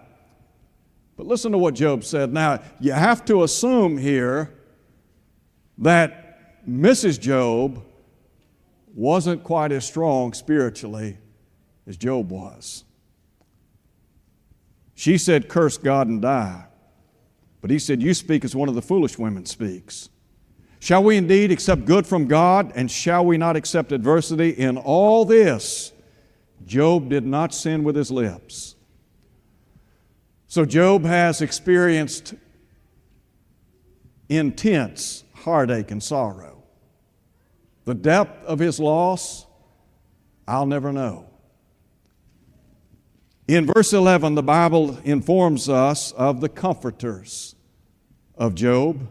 But 1.18 1.26
listen 1.26 1.52
to 1.52 1.58
what 1.58 1.74
Job 1.74 2.02
said. 2.02 2.32
Now, 2.32 2.62
you 2.80 2.92
have 2.92 3.26
to 3.26 3.42
assume 3.42 3.98
here 3.98 4.54
that 5.76 6.66
Mrs. 6.66 7.20
Job 7.20 7.84
wasn't 8.94 9.44
quite 9.44 9.70
as 9.70 9.84
strong 9.84 10.32
spiritually 10.32 11.18
as 11.86 11.98
Job 11.98 12.30
was. 12.30 12.84
She 14.94 15.18
said, 15.18 15.50
Curse 15.50 15.76
God 15.76 16.06
and 16.06 16.22
die. 16.22 16.64
But 17.60 17.68
he 17.68 17.78
said, 17.78 18.00
You 18.00 18.14
speak 18.14 18.46
as 18.46 18.56
one 18.56 18.70
of 18.70 18.74
the 18.74 18.80
foolish 18.80 19.18
women 19.18 19.44
speaks. 19.44 20.08
Shall 20.80 21.04
we 21.04 21.18
indeed 21.18 21.52
accept 21.52 21.84
good 21.84 22.06
from 22.06 22.28
God, 22.28 22.72
and 22.74 22.90
shall 22.90 23.26
we 23.26 23.36
not 23.36 23.56
accept 23.56 23.92
adversity 23.92 24.48
in 24.48 24.78
all 24.78 25.26
this? 25.26 25.92
Job 26.68 27.08
did 27.08 27.26
not 27.26 27.54
sin 27.54 27.82
with 27.82 27.96
his 27.96 28.10
lips. 28.10 28.76
So 30.46 30.64
Job 30.64 31.04
has 31.04 31.40
experienced 31.40 32.34
intense 34.28 35.24
heartache 35.34 35.90
and 35.90 36.02
sorrow. 36.02 36.62
The 37.84 37.94
depth 37.94 38.44
of 38.44 38.58
his 38.58 38.78
loss, 38.78 39.46
I'll 40.46 40.66
never 40.66 40.92
know. 40.92 41.26
In 43.46 43.64
verse 43.66 43.94
11, 43.94 44.34
the 44.34 44.42
Bible 44.42 44.98
informs 45.04 45.70
us 45.70 46.12
of 46.12 46.42
the 46.42 46.50
comforters 46.50 47.56
of 48.36 48.54
Job. 48.54 49.08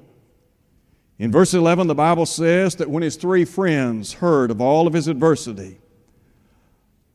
In 1.17 1.31
verse 1.31 1.55
11, 1.55 1.87
the 1.87 1.95
Bible 1.95 2.27
says 2.27 2.75
that 2.75 2.89
when 2.89 3.01
his 3.01 3.15
three 3.15 3.45
friends 3.45 4.13
heard 4.13 4.51
of 4.51 4.61
all 4.61 4.85
of 4.85 4.93
his 4.93 5.07
adversity, 5.07 5.79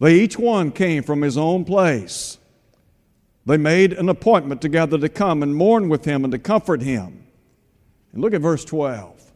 they 0.02 0.18
each 0.18 0.36
one 0.36 0.72
came 0.72 1.04
from 1.04 1.22
his 1.22 1.38
own 1.38 1.64
place. 1.64 2.36
They 3.46 3.56
made 3.56 3.92
an 3.92 4.08
appointment 4.08 4.60
together 4.60 4.98
to 4.98 5.08
come 5.08 5.44
and 5.44 5.54
mourn 5.54 5.88
with 5.88 6.04
him 6.04 6.24
and 6.24 6.32
to 6.32 6.40
comfort 6.40 6.82
him. 6.82 7.24
And 8.12 8.20
look 8.20 8.34
at 8.34 8.40
verse 8.40 8.64
12. 8.64 9.32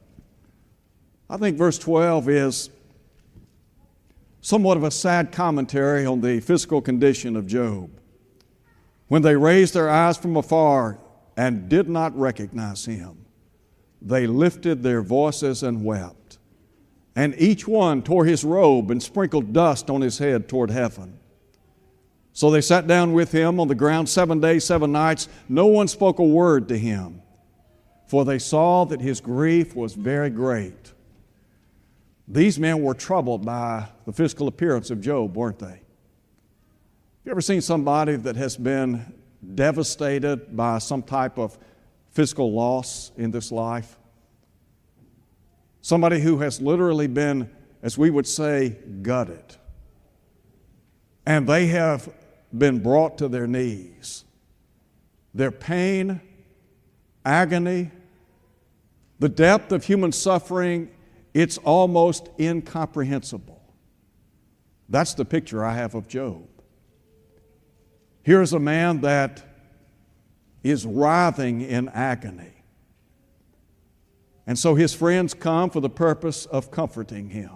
I 1.30 1.36
think 1.36 1.56
verse 1.56 1.78
12 1.78 2.28
is 2.28 2.70
somewhat 4.40 4.76
of 4.76 4.82
a 4.82 4.90
sad 4.90 5.30
commentary 5.30 6.04
on 6.04 6.20
the 6.20 6.40
physical 6.40 6.80
condition 6.80 7.36
of 7.36 7.46
Job. 7.46 7.88
When 9.06 9.22
they 9.22 9.36
raised 9.36 9.72
their 9.72 9.88
eyes 9.88 10.16
from 10.16 10.36
afar 10.36 10.98
and 11.36 11.68
did 11.68 11.88
not 11.88 12.18
recognize 12.18 12.84
him, 12.86 13.24
they 14.02 14.26
lifted 14.26 14.82
their 14.82 15.00
voices 15.00 15.62
and 15.62 15.84
wept. 15.84 16.25
And 17.16 17.34
each 17.38 17.66
one 17.66 18.02
tore 18.02 18.26
his 18.26 18.44
robe 18.44 18.90
and 18.90 19.02
sprinkled 19.02 19.54
dust 19.54 19.88
on 19.88 20.02
his 20.02 20.18
head 20.18 20.48
toward 20.48 20.70
heaven. 20.70 21.18
So 22.34 22.50
they 22.50 22.60
sat 22.60 22.86
down 22.86 23.14
with 23.14 23.32
him 23.32 23.58
on 23.58 23.68
the 23.68 23.74
ground 23.74 24.10
seven 24.10 24.38
days, 24.40 24.64
seven 24.64 24.92
nights. 24.92 25.26
No 25.48 25.66
one 25.66 25.88
spoke 25.88 26.18
a 26.18 26.24
word 26.24 26.68
to 26.68 26.78
him, 26.78 27.22
for 28.06 28.26
they 28.26 28.38
saw 28.38 28.84
that 28.84 29.00
his 29.00 29.22
grief 29.22 29.74
was 29.74 29.94
very 29.94 30.28
great. 30.28 30.92
These 32.28 32.58
men 32.58 32.82
were 32.82 32.92
troubled 32.92 33.46
by 33.46 33.88
the 34.04 34.12
physical 34.12 34.46
appearance 34.48 34.90
of 34.90 35.00
Job, 35.00 35.34
weren't 35.34 35.58
they? 35.58 35.66
Have 35.66 35.80
You 37.24 37.30
ever 37.30 37.40
seen 37.40 37.62
somebody 37.62 38.16
that 38.16 38.36
has 38.36 38.58
been 38.58 39.14
devastated 39.54 40.54
by 40.54 40.78
some 40.78 41.02
type 41.02 41.38
of 41.38 41.56
physical 42.10 42.52
loss 42.52 43.12
in 43.16 43.30
this 43.30 43.50
life? 43.50 43.96
Somebody 45.86 46.18
who 46.18 46.38
has 46.38 46.60
literally 46.60 47.06
been, 47.06 47.48
as 47.80 47.96
we 47.96 48.10
would 48.10 48.26
say, 48.26 48.70
gutted. 49.02 49.54
And 51.24 51.48
they 51.48 51.66
have 51.66 52.12
been 52.52 52.80
brought 52.80 53.18
to 53.18 53.28
their 53.28 53.46
knees. 53.46 54.24
Their 55.32 55.52
pain, 55.52 56.20
agony, 57.24 57.92
the 59.20 59.28
depth 59.28 59.70
of 59.70 59.84
human 59.84 60.10
suffering, 60.10 60.90
it's 61.32 61.56
almost 61.58 62.30
incomprehensible. 62.36 63.62
That's 64.88 65.14
the 65.14 65.24
picture 65.24 65.64
I 65.64 65.74
have 65.74 65.94
of 65.94 66.08
Job. 66.08 66.48
Here's 68.24 68.52
a 68.52 68.58
man 68.58 69.02
that 69.02 69.40
is 70.64 70.84
writhing 70.84 71.60
in 71.60 71.88
agony. 71.90 72.55
And 74.46 74.58
so 74.58 74.74
his 74.74 74.94
friends 74.94 75.34
come 75.34 75.70
for 75.70 75.80
the 75.80 75.90
purpose 75.90 76.46
of 76.46 76.70
comforting 76.70 77.30
him. 77.30 77.50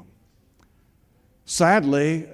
Sadly, 1.44 2.28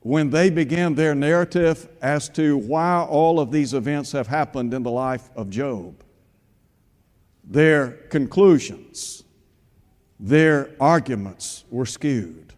when 0.00 0.30
they 0.30 0.50
begin 0.50 0.94
their 0.94 1.14
narrative 1.14 1.88
as 2.00 2.28
to 2.30 2.56
why 2.56 3.02
all 3.02 3.38
of 3.38 3.52
these 3.52 3.74
events 3.74 4.12
have 4.12 4.26
happened 4.26 4.74
in 4.74 4.82
the 4.82 4.90
life 4.90 5.30
of 5.36 5.48
Job, 5.48 6.02
their 7.44 7.92
conclusions, 8.08 9.22
their 10.18 10.70
arguments 10.80 11.64
were 11.70 11.86
skewed. 11.86 12.54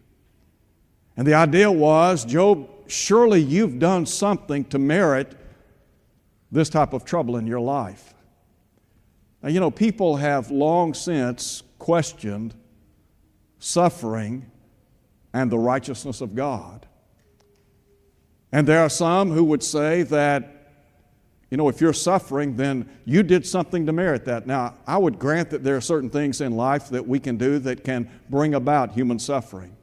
And 1.17 1.27
the 1.27 1.35
idea 1.35 1.71
was 1.71 2.25
Job 2.25 2.69
surely 2.87 3.41
you've 3.41 3.79
done 3.79 4.05
something 4.05 4.65
to 4.65 4.79
merit 4.79 5.37
this 6.51 6.69
type 6.69 6.93
of 6.93 7.05
trouble 7.05 7.37
in 7.37 7.45
your 7.45 7.59
life. 7.59 8.14
Now, 9.45 9.51
you 9.51 9.59
know, 9.59 9.69
people 9.69 10.15
have 10.15 10.49
long 10.49 10.95
since 10.95 11.61
questioned 11.77 12.55
suffering 13.59 14.49
and 15.35 15.51
the 15.51 15.59
righteousness 15.59 16.19
of 16.19 16.33
God. 16.33 16.87
And 18.51 18.67
there 18.67 18.79
are 18.79 18.89
some 18.89 19.29
who 19.29 19.43
would 19.43 19.61
say 19.61 20.01
that, 20.01 20.73
you 21.51 21.57
know, 21.57 21.69
if 21.69 21.79
you're 21.79 21.93
suffering, 21.93 22.55
then 22.55 22.89
you 23.05 23.21
did 23.21 23.45
something 23.45 23.85
to 23.85 23.93
merit 23.93 24.25
that. 24.25 24.47
Now, 24.47 24.77
I 24.87 24.97
would 24.97 25.19
grant 25.19 25.51
that 25.51 25.63
there 25.63 25.75
are 25.75 25.81
certain 25.81 26.09
things 26.09 26.41
in 26.41 26.53
life 26.53 26.89
that 26.89 27.07
we 27.07 27.19
can 27.19 27.37
do 27.37 27.59
that 27.59 27.83
can 27.83 28.09
bring 28.31 28.55
about 28.55 28.93
human 28.93 29.19
suffering. 29.19 29.77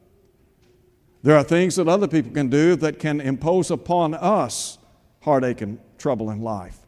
There 1.23 1.37
are 1.37 1.45
things 1.45 1.77
that 1.77 1.87
other 1.87 2.09
people 2.09 2.33
can 2.33 2.49
do 2.49 2.75
that 2.75 2.99
can 2.99 3.21
impose 3.21 3.71
upon 3.71 4.15
us 4.15 4.79
heartache 5.21 5.61
and 5.61 5.79
trouble 5.99 6.31
in 6.31 6.41
life. 6.41 6.82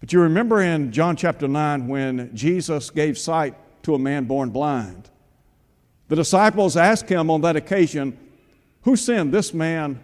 But 0.00 0.14
you 0.14 0.20
remember 0.20 0.62
in 0.62 0.92
John 0.92 1.14
chapter 1.14 1.46
9 1.46 1.86
when 1.86 2.34
Jesus 2.34 2.88
gave 2.88 3.18
sight 3.18 3.54
to 3.82 3.94
a 3.94 3.98
man 3.98 4.24
born 4.24 4.50
blind. 4.50 5.10
The 6.08 6.16
disciples 6.16 6.76
asked 6.76 7.08
him 7.08 7.30
on 7.30 7.42
that 7.42 7.54
occasion, 7.54 8.18
Who 8.82 8.96
sinned, 8.96 9.32
this 9.32 9.52
man 9.52 10.02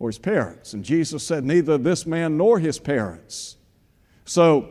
or 0.00 0.08
his 0.08 0.18
parents? 0.18 0.74
And 0.74 0.84
Jesus 0.84 1.22
said, 1.24 1.44
Neither 1.44 1.78
this 1.78 2.04
man 2.04 2.36
nor 2.36 2.58
his 2.58 2.78
parents. 2.78 3.56
So, 4.24 4.68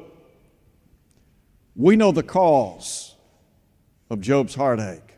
we 1.75 1.95
know 1.95 2.11
the 2.11 2.23
cause 2.23 3.15
of 4.09 4.19
Job's 4.19 4.53
heartache. 4.53 5.15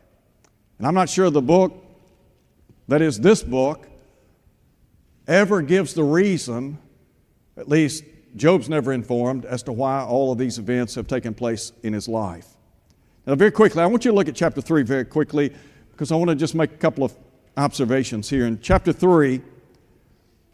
And 0.78 0.86
I'm 0.86 0.94
not 0.94 1.08
sure 1.08 1.28
the 1.28 1.42
book 1.42 1.84
that 2.88 3.02
is, 3.02 3.20
this 3.20 3.42
book, 3.42 3.88
ever 5.26 5.60
gives 5.62 5.94
the 5.94 6.04
reason, 6.04 6.78
at 7.56 7.68
least 7.68 8.04
Job's 8.36 8.68
never 8.68 8.92
informed, 8.92 9.44
as 9.44 9.62
to 9.64 9.72
why 9.72 10.02
all 10.02 10.32
of 10.32 10.38
these 10.38 10.58
events 10.58 10.94
have 10.94 11.06
taken 11.06 11.34
place 11.34 11.72
in 11.82 11.92
his 11.92 12.08
life. 12.08 12.46
Now, 13.26 13.34
very 13.34 13.50
quickly, 13.50 13.82
I 13.82 13.86
want 13.86 14.04
you 14.04 14.10
to 14.10 14.16
look 14.16 14.28
at 14.28 14.34
chapter 14.34 14.60
3 14.60 14.82
very 14.82 15.04
quickly 15.04 15.52
because 15.90 16.12
I 16.12 16.16
want 16.16 16.30
to 16.30 16.36
just 16.36 16.54
make 16.54 16.72
a 16.72 16.76
couple 16.76 17.04
of 17.04 17.14
observations 17.56 18.30
here. 18.30 18.46
In 18.46 18.60
chapter 18.60 18.92
3, 18.92 19.40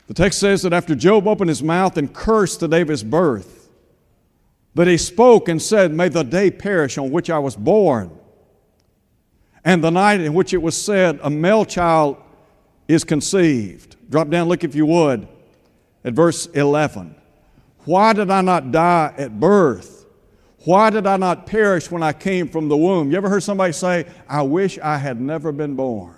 the 0.07 0.15
text 0.15 0.39
says 0.39 0.63
that 0.63 0.73
after 0.73 0.95
Job 0.95 1.27
opened 1.27 1.49
his 1.49 1.63
mouth 1.63 1.97
and 1.97 2.13
cursed 2.13 2.61
the 2.61 2.69
day 2.69 2.81
of 2.81 2.89
his 2.89 3.05
birth, 3.05 3.69
that 4.75 4.87
he 4.87 4.97
spoke 4.97 5.49
and 5.49 5.61
said, 5.61 5.93
May 5.93 6.09
the 6.09 6.23
day 6.23 6.51
perish 6.51 6.99
on 6.99 7.11
which 7.11 7.31
I 7.31 7.39
was 7.39 7.57
born, 7.57 8.11
and 9.65 9.83
the 9.83 9.91
night 9.91 10.21
in 10.21 10.35
which 10.35 10.53
it 10.53 10.63
was 10.63 10.81
said, 10.81 11.19
A 11.23 11.31
male 11.31 11.65
child 11.65 12.19
is 12.89 13.03
conceived. 13.05 13.97
Drop 14.11 14.29
down, 14.29 14.49
look 14.49 14.63
if 14.63 14.75
you 14.75 14.87
would, 14.87 15.27
at 16.05 16.13
verse 16.13 16.47
11. 16.47 17.17
Why 17.87 18.13
did 18.13 18.31
I 18.31 18.43
not 18.43 18.73
die 18.73 19.15
at 19.17 19.41
birth? 19.41 20.05
Why 20.65 20.91
did 20.91 21.07
I 21.07 21.17
not 21.17 21.47
perish 21.47 21.89
when 21.89 22.03
I 22.03 22.13
came 22.13 22.49
from 22.49 22.69
the 22.69 22.77
womb? 22.77 23.13
You 23.13 23.17
ever 23.17 23.29
heard 23.29 23.45
somebody 23.45 23.73
say, 23.73 24.07
I 24.29 24.43
wish 24.43 24.79
I 24.81 24.99
had 24.99 25.21
never 25.21 25.53
been 25.53 25.77
born? 25.77 26.17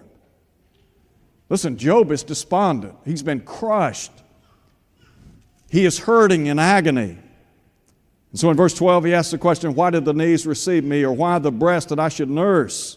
Listen, 1.51 1.77
Job 1.77 2.11
is 2.11 2.23
despondent. 2.23 2.95
He's 3.05 3.23
been 3.23 3.41
crushed. 3.41 4.13
He 5.71 5.85
is 5.85 5.99
hurting 5.99 6.47
in 6.47 6.59
agony. 6.59 7.19
And 8.31 8.41
so 8.41 8.49
in 8.51 8.57
verse 8.57 8.73
12, 8.73 9.05
he 9.05 9.15
asks 9.15 9.33
the 9.33 9.39
question, 9.39 9.75
Why 9.75 9.91
did 9.91 10.07
the 10.07 10.15
knees 10.15 10.47
receive 10.47 10.85
me, 10.85 11.05
or 11.05 11.13
why 11.13 11.39
the 11.39 11.53
breast 11.53 11.91
that 11.91 12.01
I 12.01 12.09
should 12.09 12.31
nurse? 12.31 12.97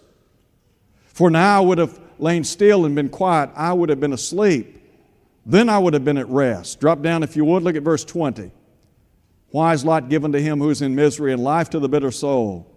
For 1.08 1.30
now 1.30 1.58
I 1.58 1.66
would 1.66 1.78
have 1.78 2.00
lain 2.20 2.46
still 2.46 2.86
and 2.86 2.96
been 2.96 3.10
quiet, 3.10 3.50
I 3.54 3.74
would 3.74 3.90
have 3.90 4.00
been 4.00 4.14
asleep. 4.14 4.78
Then 5.46 5.68
I 5.68 5.80
would 5.80 5.94
have 5.94 6.06
been 6.06 6.18
at 6.18 6.30
rest. 6.30 6.80
Drop 6.80 7.02
down, 7.02 7.24
if 7.24 7.36
you 7.36 7.44
would, 7.44 7.64
look 7.64 7.76
at 7.76 7.84
verse 7.84 8.06
20. 8.06 8.52
Why 9.52 9.74
is 9.74 9.86
Lot 9.86 10.10
given 10.10 10.32
to 10.32 10.42
him 10.42 10.60
who 10.60 10.70
is 10.70 10.82
in 10.82 10.96
misery 10.96 11.34
and 11.34 11.44
life 11.44 11.70
to 11.72 11.80
the 11.80 11.90
bitter 11.90 12.12
soul, 12.12 12.68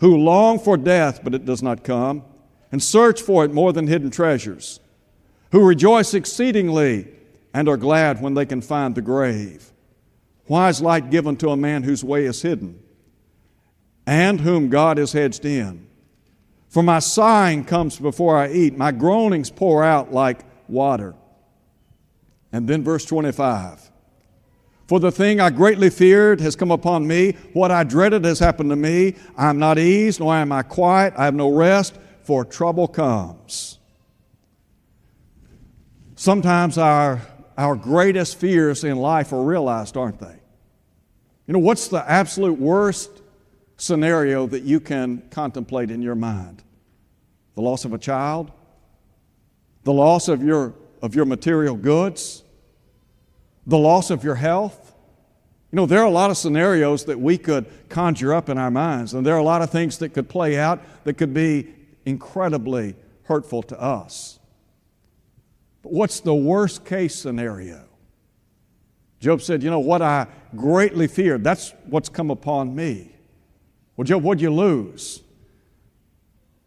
who 0.00 0.16
long 0.16 0.58
for 0.58 0.76
death, 0.76 1.20
but 1.22 1.34
it 1.34 1.44
does 1.44 1.62
not 1.62 1.84
come, 1.84 2.24
and 2.72 2.82
search 2.82 3.22
for 3.22 3.44
it 3.44 3.52
more 3.52 3.72
than 3.72 3.86
hidden 3.86 4.10
treasures, 4.10 4.80
who 5.52 5.66
rejoice 5.66 6.14
exceedingly 6.14 7.08
and 7.54 7.68
are 7.68 7.76
glad 7.76 8.20
when 8.20 8.34
they 8.34 8.46
can 8.46 8.60
find 8.60 8.94
the 8.94 9.02
grave? 9.02 9.72
Why 10.46 10.68
is 10.68 10.80
light 10.80 11.10
given 11.10 11.36
to 11.38 11.50
a 11.50 11.56
man 11.56 11.84
whose 11.84 12.02
way 12.02 12.24
is 12.24 12.42
hidden, 12.42 12.82
and 14.04 14.40
whom 14.40 14.68
God 14.68 14.98
has 14.98 15.12
hedged 15.12 15.44
in? 15.44 15.86
For 16.68 16.82
my 16.82 16.98
sighing 16.98 17.64
comes 17.64 17.98
before 17.98 18.36
I 18.36 18.50
eat, 18.50 18.76
my 18.76 18.90
groanings 18.90 19.50
pour 19.50 19.84
out 19.84 20.12
like 20.12 20.40
water. 20.68 21.14
And 22.52 22.68
then 22.68 22.82
verse 22.82 23.04
25. 23.04 23.90
For 24.90 24.98
the 24.98 25.12
thing 25.12 25.40
I 25.40 25.50
greatly 25.50 25.88
feared 25.88 26.40
has 26.40 26.56
come 26.56 26.72
upon 26.72 27.06
me. 27.06 27.36
What 27.52 27.70
I 27.70 27.84
dreaded 27.84 28.24
has 28.24 28.40
happened 28.40 28.70
to 28.70 28.76
me. 28.76 29.14
I 29.36 29.48
am 29.48 29.60
not 29.60 29.78
eased, 29.78 30.18
nor 30.18 30.34
am 30.34 30.50
I 30.50 30.64
quiet. 30.64 31.14
I 31.16 31.26
have 31.26 31.34
no 31.36 31.54
rest, 31.54 31.96
for 32.24 32.44
trouble 32.44 32.88
comes. 32.88 33.78
Sometimes 36.16 36.76
our, 36.76 37.22
our 37.56 37.76
greatest 37.76 38.40
fears 38.40 38.82
in 38.82 38.96
life 38.96 39.32
are 39.32 39.40
realized, 39.40 39.96
aren't 39.96 40.18
they? 40.18 40.40
You 41.46 41.52
know, 41.52 41.60
what's 41.60 41.86
the 41.86 42.02
absolute 42.10 42.58
worst 42.58 43.22
scenario 43.76 44.48
that 44.48 44.64
you 44.64 44.80
can 44.80 45.22
contemplate 45.30 45.92
in 45.92 46.02
your 46.02 46.16
mind? 46.16 46.64
The 47.54 47.62
loss 47.62 47.84
of 47.84 47.92
a 47.92 47.98
child? 47.98 48.50
The 49.84 49.92
loss 49.92 50.26
of 50.26 50.42
your, 50.42 50.74
of 51.00 51.14
your 51.14 51.26
material 51.26 51.76
goods? 51.76 52.42
The 53.68 53.78
loss 53.78 54.10
of 54.10 54.24
your 54.24 54.34
health? 54.34 54.79
You 55.70 55.76
know, 55.76 55.86
there 55.86 56.00
are 56.00 56.06
a 56.06 56.10
lot 56.10 56.30
of 56.30 56.36
scenarios 56.36 57.04
that 57.04 57.20
we 57.20 57.38
could 57.38 57.66
conjure 57.88 58.34
up 58.34 58.48
in 58.48 58.58
our 58.58 58.70
minds, 58.70 59.14
and 59.14 59.24
there 59.24 59.34
are 59.34 59.38
a 59.38 59.44
lot 59.44 59.62
of 59.62 59.70
things 59.70 59.98
that 59.98 60.10
could 60.10 60.28
play 60.28 60.58
out 60.58 60.82
that 61.04 61.14
could 61.14 61.32
be 61.32 61.72
incredibly 62.04 62.96
hurtful 63.24 63.62
to 63.64 63.80
us. 63.80 64.40
But 65.82 65.92
what's 65.92 66.20
the 66.20 66.34
worst 66.34 66.84
case 66.84 67.14
scenario? 67.14 67.84
Job 69.20 69.42
said, 69.42 69.62
You 69.62 69.70
know, 69.70 69.78
what 69.78 70.02
I 70.02 70.26
greatly 70.56 71.06
feared, 71.06 71.44
that's 71.44 71.72
what's 71.86 72.08
come 72.08 72.30
upon 72.30 72.74
me. 72.74 73.14
Well, 73.96 74.04
Job, 74.04 74.24
what'd 74.24 74.42
you 74.42 74.52
lose? 74.52 75.22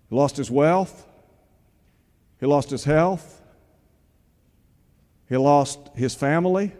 He 0.09 0.15
lost 0.15 0.37
his 0.37 0.49
wealth, 0.49 1.05
he 2.39 2.45
lost 2.45 2.69
his 2.69 2.85
health, 2.85 3.41
he 5.27 5.35
lost 5.35 5.79
his 5.95 6.15
family, 6.15 6.71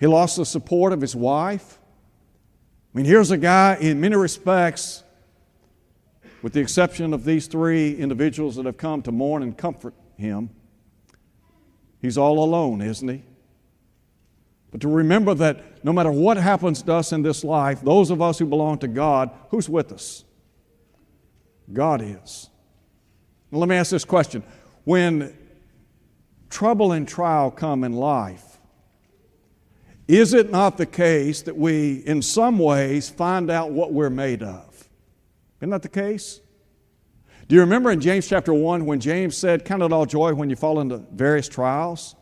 he 0.00 0.06
lost 0.06 0.36
the 0.36 0.46
support 0.46 0.92
of 0.92 1.00
his 1.00 1.14
wife. 1.14 1.78
I 2.92 2.98
mean, 2.98 3.06
here's 3.06 3.30
a 3.30 3.36
guy 3.38 3.76
in 3.80 4.00
many 4.00 4.16
respects 4.16 5.04
with 6.42 6.54
the 6.54 6.60
exception 6.60 7.12
of 7.12 7.24
these 7.24 7.46
three 7.46 7.94
individuals 7.94 8.56
that 8.56 8.66
have 8.66 8.78
come 8.78 9.02
to 9.02 9.12
mourn 9.12 9.42
and 9.42 9.56
comfort 9.56 9.94
him, 10.16 10.50
he's 12.00 12.16
all 12.16 12.42
alone, 12.42 12.80
isn't 12.80 13.08
he? 13.08 13.22
But 14.70 14.80
to 14.82 14.88
remember 14.88 15.34
that 15.34 15.84
no 15.84 15.92
matter 15.92 16.10
what 16.10 16.36
happens 16.36 16.82
to 16.82 16.94
us 16.94 17.12
in 17.12 17.22
this 17.22 17.44
life, 17.44 17.80
those 17.82 18.10
of 18.10 18.22
us 18.22 18.38
who 18.38 18.46
belong 18.46 18.78
to 18.78 18.88
God, 18.88 19.30
who's 19.50 19.68
with 19.68 19.92
us? 19.92 20.24
God 21.72 22.02
is. 22.02 22.48
Now, 23.50 23.58
let 23.58 23.68
me 23.68 23.76
ask 23.76 23.90
this 23.90 24.04
question. 24.04 24.42
When 24.84 25.36
trouble 26.48 26.92
and 26.92 27.06
trial 27.06 27.50
come 27.50 27.84
in 27.84 27.92
life, 27.92 28.49
is 30.10 30.34
it 30.34 30.50
not 30.50 30.76
the 30.76 30.86
case 30.86 31.42
that 31.42 31.56
we, 31.56 32.02
in 32.04 32.20
some 32.20 32.58
ways, 32.58 33.08
find 33.08 33.48
out 33.48 33.70
what 33.70 33.92
we're 33.92 34.10
made 34.10 34.42
of? 34.42 34.88
Isn't 35.60 35.70
that 35.70 35.82
the 35.82 35.88
case? 35.88 36.40
Do 37.46 37.54
you 37.54 37.60
remember 37.60 37.92
in 37.92 38.00
James 38.00 38.28
chapter 38.28 38.52
1 38.52 38.86
when 38.86 38.98
James 38.98 39.36
said, 39.36 39.64
Count 39.64 39.84
it 39.84 39.92
all 39.92 40.06
joy 40.06 40.34
when 40.34 40.50
you 40.50 40.56
fall 40.56 40.80
into 40.80 40.98
various 41.12 41.48
trials? 41.48 42.16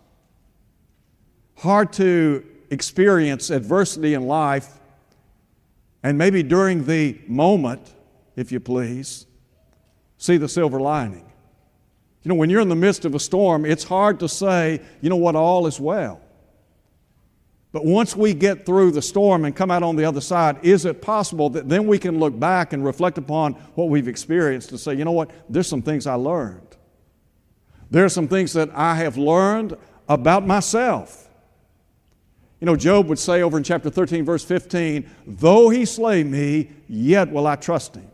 Hard 1.57 1.90
to 1.94 2.44
experience 2.70 3.48
adversity 3.48 4.12
in 4.12 4.27
life, 4.27 4.68
and 6.03 6.18
maybe 6.18 6.42
during 6.42 6.85
the 6.85 7.18
moment, 7.27 7.94
if 8.37 8.53
you 8.53 8.61
please, 8.61 9.27
see 10.18 10.37
the 10.37 10.48
silver 10.48 10.79
lining. 10.79 11.24
You 12.22 12.29
know, 12.29 12.35
when 12.35 12.51
you're 12.51 12.61
in 12.61 12.68
the 12.68 12.77
midst 12.77 13.07
of 13.07 13.14
a 13.14 13.20
storm, 13.20 13.64
it's 13.64 13.85
hard 13.85 14.20
to 14.20 14.29
say, 14.29 14.83
you 15.01 15.09
know 15.09 15.16
what, 15.16 15.37
all 15.37 15.66
is 15.66 15.81
well. 15.81 16.20
But 17.79 17.87
once 17.87 18.17
we 18.17 18.35
get 18.35 18.67
through 18.67 18.91
the 18.91 19.01
storm 19.01 19.45
and 19.45 19.55
come 19.55 19.71
out 19.71 19.85
on 19.85 19.95
the 19.95 20.05
other 20.05 20.21
side, 20.21 20.59
is 20.64 20.85
it 20.85 21.01
possible 21.01 21.49
that 21.51 21.69
then 21.69 21.87
we 21.87 21.97
can 21.97 22.19
look 22.19 22.37
back 22.37 22.73
and 22.73 22.85
reflect 22.85 23.19
upon 23.19 23.53
what 23.77 23.88
we've 23.88 24.09
experienced 24.09 24.73
and 24.73 24.81
say, 24.81 24.95
you 24.95 25.05
know 25.05 25.12
what, 25.12 25.31
there's 25.49 25.69
some 25.69 25.83
things 25.83 26.05
I 26.05 26.14
learned. 26.14 26.77
There 27.88 28.05
are 28.05 28.09
some 28.09 28.27
things 28.27 28.53
that 28.55 28.71
I 28.75 28.97
have 28.97 29.17
learned 29.17 29.77
about 30.09 30.45
myself. 30.45 31.29
You 32.59 32.67
know, 32.67 32.75
Job 32.75 33.07
would 33.07 33.19
say 33.21 33.43
over 33.43 33.57
in 33.57 33.62
chapter 33.62 33.91
13, 33.91 34.25
verse 34.25 34.45
15, 34.45 35.09
though 35.25 35.69
he 35.69 35.85
slay 35.85 36.25
me, 36.25 36.71
yet 36.88 37.31
will 37.31 37.47
I 37.47 37.55
trust 37.55 37.95
him. 37.95 38.11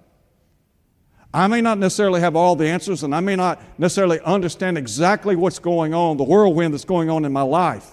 I 1.33 1.47
may 1.47 1.63
not 1.63 1.79
necessarily 1.79 2.21
have 2.21 2.37
all 2.37 2.55
the 2.55 2.69
answers, 2.69 3.03
and 3.03 3.15
I 3.15 3.21
may 3.21 3.35
not 3.35 3.63
necessarily 3.79 4.21
understand 4.21 4.77
exactly 4.77 5.37
what's 5.37 5.59
going 5.59 5.95
on, 5.95 6.19
the 6.19 6.25
whirlwind 6.25 6.75
that's 6.75 6.85
going 6.85 7.09
on 7.09 7.25
in 7.25 7.33
my 7.33 7.41
life. 7.41 7.93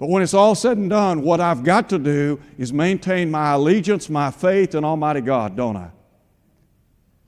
But 0.00 0.08
when 0.08 0.22
it's 0.22 0.32
all 0.32 0.54
said 0.54 0.78
and 0.78 0.88
done, 0.88 1.20
what 1.20 1.40
I've 1.40 1.62
got 1.62 1.90
to 1.90 1.98
do 1.98 2.40
is 2.56 2.72
maintain 2.72 3.30
my 3.30 3.52
allegiance, 3.52 4.08
my 4.08 4.30
faith 4.30 4.74
in 4.74 4.82
Almighty 4.82 5.20
God, 5.20 5.56
don't 5.56 5.76
I? 5.76 5.90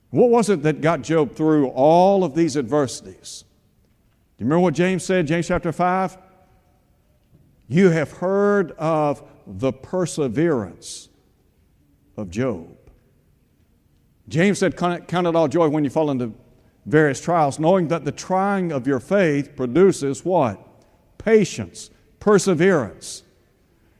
What 0.09 0.31
was 0.31 0.49
it 0.49 0.63
that 0.63 0.81
got 0.81 1.03
Job 1.03 1.35
through 1.35 1.67
all 1.67 2.23
of 2.23 2.33
these 2.33 2.57
adversities? 2.57 3.45
Do 4.37 4.43
you 4.43 4.45
remember 4.47 4.61
what 4.61 4.73
James 4.73 5.05
said, 5.05 5.27
James 5.27 5.47
chapter 5.47 5.71
5? 5.71 6.17
You 7.67 7.91
have 7.91 8.11
heard 8.11 8.71
of 8.71 9.23
the 9.45 9.71
perseverance 9.71 11.09
of 12.17 12.31
Job. 12.31 12.75
James 14.27 14.57
said, 14.57 14.75
Count 14.75 15.11
it 15.11 15.35
all 15.35 15.47
joy 15.47 15.67
when 15.67 15.83
you 15.83 15.91
fall 15.91 16.09
into 16.09 16.33
various 16.87 17.21
trials, 17.21 17.59
knowing 17.59 17.89
that 17.89 18.03
the 18.03 18.11
trying 18.11 18.71
of 18.71 18.87
your 18.87 18.99
faith 18.99 19.55
produces 19.55 20.25
what? 20.25 20.59
Patience 21.19 21.91
perseverance. 22.23 23.21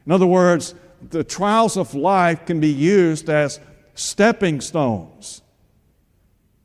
In 0.06 0.12
other 0.12 0.26
words, 0.26 0.74
the 1.10 1.22
trials 1.22 1.76
of 1.76 1.94
life 1.94 2.46
can 2.46 2.58
be 2.58 2.72
used 2.72 3.28
as 3.28 3.60
stepping 3.94 4.62
stones 4.62 5.42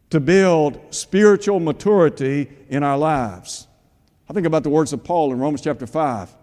to 0.10 0.22
build 0.22 0.80
spiritual 0.92 1.60
maturity 1.60 2.50
in 2.70 2.82
our 2.82 2.98
lives. 2.98 3.68
I 4.30 4.34
think 4.34 4.48
about 4.48 4.64
the 4.64 4.70
words 4.70 4.94
of 4.94 5.04
Paul 5.04 5.34
in 5.34 5.40
Romans 5.40 5.62
chapter 5.62 5.86
5. 5.86 6.34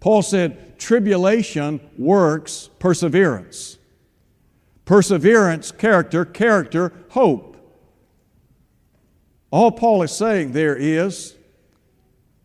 Paul 0.00 0.22
said, 0.22 0.76
Tribulation 0.80 1.78
works 1.96 2.70
perseverance. 2.80 3.78
Perseverance, 4.86 5.70
character, 5.70 6.24
character, 6.24 6.92
hope. 7.10 7.56
All 9.52 9.70
Paul 9.70 10.02
is 10.02 10.10
saying 10.10 10.50
there 10.50 10.74
is 10.74 11.37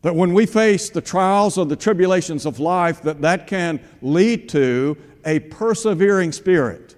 that 0.03 0.15
when 0.15 0.33
we 0.33 0.45
face 0.45 0.89
the 0.89 1.01
trials 1.01 1.57
or 1.57 1.65
the 1.65 1.75
tribulations 1.75 2.45
of 2.45 2.59
life, 2.59 3.01
that 3.01 3.21
that 3.21 3.47
can 3.47 3.79
lead 4.01 4.47
to 4.49 4.97
a 5.25 5.39
persevering 5.39 6.31
spirit. 6.31 6.95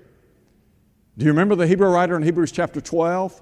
Do 1.17 1.25
you 1.25 1.31
remember 1.31 1.55
the 1.55 1.67
Hebrew 1.67 1.87
writer 1.87 2.17
in 2.17 2.23
Hebrews 2.23 2.51
chapter 2.51 2.81
12? 2.81 3.41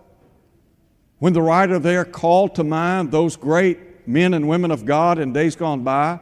When 1.20 1.32
the 1.32 1.42
writer 1.42 1.80
there 1.80 2.04
called 2.04 2.56
to 2.56 2.64
mind 2.64 3.12
those 3.12 3.38
great 3.38 4.06
men 4.06 4.34
and 4.34 4.50
women 4.50 4.70
of 4.70 4.86
God 4.86 5.18
in 5.18 5.32
days 5.32 5.56
gone 5.56 5.82
by, 5.82 6.20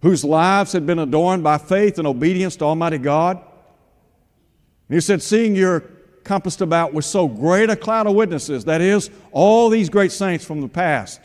whose 0.00 0.24
lives 0.24 0.72
had 0.72 0.86
been 0.86 1.00
adorned 1.00 1.42
by 1.42 1.58
faith 1.58 1.98
and 1.98 2.06
obedience 2.06 2.54
to 2.56 2.64
Almighty 2.64 2.98
God. 2.98 3.36
And 3.36 4.94
he 4.94 5.00
said, 5.00 5.22
Seeing 5.22 5.56
you're 5.56 5.80
compassed 6.22 6.60
about 6.60 6.94
with 6.94 7.04
so 7.04 7.26
great 7.26 7.68
a 7.68 7.74
cloud 7.74 8.06
of 8.06 8.14
witnesses, 8.14 8.64
that 8.66 8.80
is, 8.80 9.10
all 9.32 9.68
these 9.68 9.88
great 9.88 10.12
saints 10.12 10.44
from 10.44 10.60
the 10.60 10.68
past, 10.68 11.20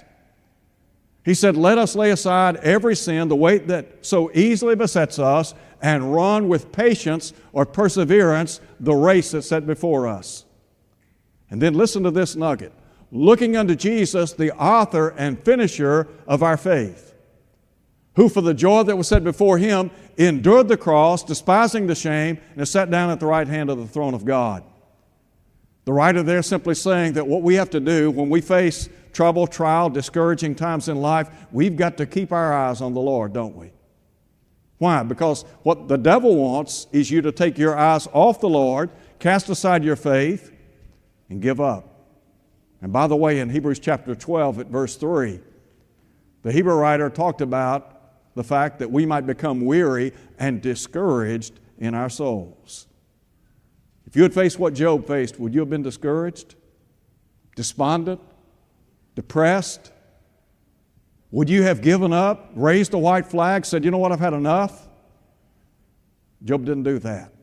he 1.28 1.34
said, 1.34 1.58
Let 1.58 1.78
us 1.78 1.94
lay 1.94 2.12
aside 2.12 2.56
every 2.58 2.96
sin, 2.96 3.28
the 3.28 3.36
weight 3.36 3.68
that 3.68 4.06
so 4.06 4.32
easily 4.34 4.76
besets 4.76 5.20
us, 5.20 5.54
and 5.82 6.14
run 6.14 6.48
with 6.48 6.72
patience 6.72 7.34
or 7.52 7.66
perseverance 7.66 8.62
the 8.80 8.94
race 8.94 9.32
that's 9.32 9.48
set 9.48 9.68
before 9.68 10.08
us. 10.08 10.46
And 11.50 11.62
then 11.62 11.74
listen 11.74 12.04
to 12.04 12.12
this 12.12 12.38
nugget 12.38 12.72
looking 13.12 13.58
unto 13.58 13.76
Jesus, 13.76 14.32
the 14.34 14.56
author 14.58 15.10
and 15.10 15.38
finisher 15.44 16.08
of 16.28 16.44
our 16.44 16.56
faith, 16.56 17.14
who 18.16 18.30
for 18.30 18.42
the 18.42 18.54
joy 18.54 18.84
that 18.84 18.98
was 18.98 19.10
set 19.10 19.26
before 19.26 19.58
him 19.58 19.92
endured 20.18 20.70
the 20.70 20.78
cross, 20.78 21.24
despising 21.24 21.88
the 21.88 21.96
shame, 21.96 22.38
and 22.54 22.62
is 22.62 22.70
sat 22.70 22.90
down 22.90 23.10
at 23.10 23.20
the 23.20 23.26
right 23.26 23.50
hand 23.50 23.70
of 23.70 23.78
the 23.78 23.88
throne 23.88 24.14
of 24.14 24.24
God. 24.24 24.64
The 25.88 25.94
writer 25.94 26.22
there 26.22 26.42
simply 26.42 26.76
saying 26.76 27.14
that 27.14 27.26
what 27.26 27.44
we 27.44 27.56
have 27.56 27.70
to 27.70 27.80
do 27.80 28.12
when 28.12 28.30
we 28.30 28.42
face 28.42 28.90
trouble, 29.14 29.48
trial, 29.48 29.90
discouraging 29.90 30.54
times 30.54 30.90
in 30.90 30.98
life, 30.98 31.30
we've 31.50 31.78
got 31.78 31.96
to 31.96 32.06
keep 32.06 32.34
our 32.34 32.54
eyes 32.54 32.82
on 32.82 32.94
the 32.94 33.00
Lord, 33.00 33.32
don't 33.32 33.56
we? 33.56 33.72
Why? 34.80 35.04
Because 35.04 35.44
what 35.64 35.88
the 35.88 35.98
devil 35.98 36.36
wants 36.36 36.88
is 36.92 37.10
you 37.10 37.22
to 37.22 37.32
take 37.32 37.58
your 37.58 37.78
eyes 37.78 38.06
off 38.12 38.42
the 38.42 38.50
Lord, 38.50 38.90
cast 39.20 39.48
aside 39.48 39.82
your 39.82 39.96
faith, 39.96 40.52
and 41.30 41.42
give 41.42 41.62
up. 41.62 42.02
And 42.82 42.92
by 42.92 43.08
the 43.08 43.16
way, 43.16 43.40
in 43.40 43.50
Hebrews 43.50 43.80
chapter 43.80 44.14
12, 44.14 44.60
at 44.60 44.68
verse 44.68 44.98
3, 44.98 45.40
the 46.44 46.52
Hebrew 46.52 46.76
writer 46.76 47.10
talked 47.10 47.40
about 47.40 48.36
the 48.36 48.44
fact 48.44 48.80
that 48.80 48.92
we 48.92 49.06
might 49.06 49.26
become 49.26 49.62
weary 49.62 50.12
and 50.38 50.62
discouraged 50.62 51.62
in 51.78 51.94
our 51.94 52.10
souls. 52.10 52.87
If 54.08 54.16
you 54.16 54.24
had 54.24 54.34
faced 54.34 54.58
what 54.58 54.74
Job 54.74 55.06
faced, 55.06 55.38
would 55.38 55.54
you 55.54 55.60
have 55.60 55.70
been 55.70 55.84
discouraged, 55.84 56.56
despondent, 57.56 58.22
depressed? 59.16 59.92
Would 61.32 61.50
you 61.50 61.64
have 61.64 61.82
given 61.82 62.14
up, 62.14 62.50
raised 62.56 62.94
a 62.94 62.98
white 62.98 63.26
flag, 63.26 63.66
said, 63.66 63.84
you 63.84 63.92
know 63.92 63.98
what, 63.98 64.14
I've 64.14 64.20
had 64.22 64.32
enough? 64.32 64.88
Job 66.46 66.64
didn't 66.64 66.84
do 66.84 67.00
that. 67.00 67.34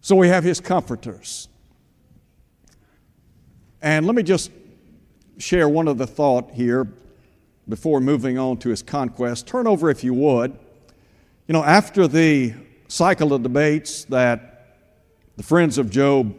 So 0.00 0.16
we 0.16 0.28
have 0.28 0.42
his 0.42 0.58
comforters. 0.58 1.48
And 3.82 4.06
let 4.06 4.14
me 4.14 4.22
just 4.22 4.50
share 5.36 5.68
one 5.68 5.86
other 5.86 6.06
thought 6.06 6.50
here 6.52 6.90
before 7.68 8.00
moving 8.00 8.38
on 8.38 8.56
to 8.58 8.70
his 8.70 8.82
conquest. 8.82 9.46
Turn 9.46 9.66
over, 9.66 9.90
if 9.90 10.02
you 10.02 10.14
would. 10.14 10.58
You 11.46 11.52
know, 11.52 11.62
after 11.62 12.08
the 12.08 12.54
cycle 12.88 13.34
of 13.34 13.42
debates 13.42 14.04
that 14.06 14.57
the 15.38 15.44
friends 15.44 15.78
of 15.78 15.88
Job 15.88 16.34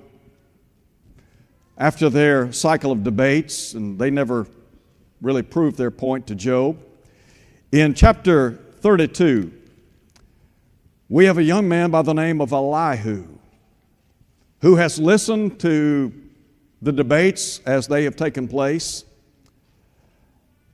after 1.77 2.09
their 2.09 2.51
cycle 2.51 2.91
of 2.91 3.01
debates, 3.01 3.73
and 3.73 3.97
they 3.97 4.11
never 4.11 4.45
really 5.21 5.41
proved 5.41 5.77
their 5.77 5.89
point 5.89 6.27
to 6.27 6.35
Job. 6.35 6.77
In 7.71 7.93
chapter 7.93 8.59
32, 8.81 9.53
we 11.07 11.23
have 11.23 11.37
a 11.37 11.43
young 11.43 11.69
man 11.69 11.91
by 11.91 12.01
the 12.01 12.13
name 12.13 12.41
of 12.41 12.51
Elihu 12.51 13.25
who 14.61 14.75
has 14.75 14.99
listened 14.99 15.61
to 15.61 16.11
the 16.81 16.91
debates 16.91 17.59
as 17.59 17.87
they 17.87 18.03
have 18.03 18.17
taken 18.17 18.49
place. 18.49 19.05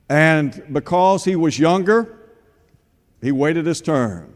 And 0.08 0.64
because 0.72 1.24
he 1.24 1.36
was 1.36 1.60
younger, 1.60 2.18
he 3.22 3.30
waited 3.30 3.66
his 3.66 3.80
turn. 3.80 4.35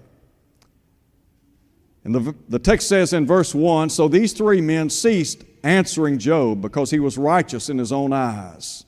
And 2.05 2.15
the, 2.15 2.35
the 2.49 2.59
text 2.59 2.89
says 2.89 3.13
in 3.13 3.27
verse 3.27 3.55
1 3.55 3.91
So 3.91 4.09
these 4.09 4.33
three 4.33 4.61
men 4.61 4.91
ceased 4.91 5.45
answering 5.63 6.19
Job 6.19 6.61
because 6.63 6.91
he 6.91 6.99
was 6.99 7.19
righteous 7.19 7.69
in 7.69 7.79
his 7.79 7.93
own 7.93 8.13
eyes. 8.13 8.85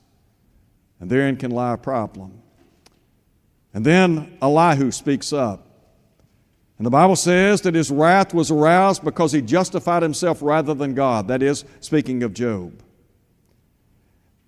And 1.01 1.11
therein 1.11 1.37
can 1.37 1.51
lie 1.51 1.75
a 1.75 1.79
problem. 1.79 2.41
And 3.75 3.85
then 3.85 4.37
Elihu 4.41 4.91
speaks 4.91 5.33
up. 5.33 5.67
And 6.79 6.87
the 6.87 6.91
Bible 6.91 7.17
says 7.17 7.61
that 7.63 7.75
his 7.75 7.91
wrath 7.91 8.35
was 8.35 8.51
aroused 8.51 9.05
because 9.05 9.33
he 9.33 9.41
justified 9.41 10.03
himself 10.03 10.43
rather 10.43 10.75
than 10.75 10.95
God. 10.95 11.29
That 11.29 11.43
is, 11.43 11.65
speaking 11.81 12.23
of 12.23 12.35
Job. 12.35 12.83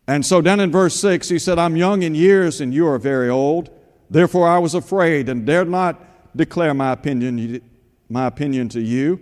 And 0.07 0.25
so, 0.25 0.43
down 0.43 0.61
in 0.61 0.71
verse 0.71 0.95
6, 0.97 1.29
he 1.29 1.39
said, 1.39 1.59
I'm 1.59 1.77
young 1.77 2.03
in 2.03 2.15
years 2.15 2.61
and 2.61 2.75
you 2.75 2.87
are 2.89 2.99
very 2.99 3.31
old. 3.31 3.71
Therefore, 4.11 4.49
I 4.49 4.59
was 4.59 4.75
afraid 4.75 5.29
and 5.29 5.47
dared 5.47 5.69
not 5.69 6.37
declare 6.37 6.75
my 6.75 6.93
opinion, 6.93 7.63
my 8.09 8.27
opinion 8.27 8.69
to 8.71 8.81
you. 8.81 9.21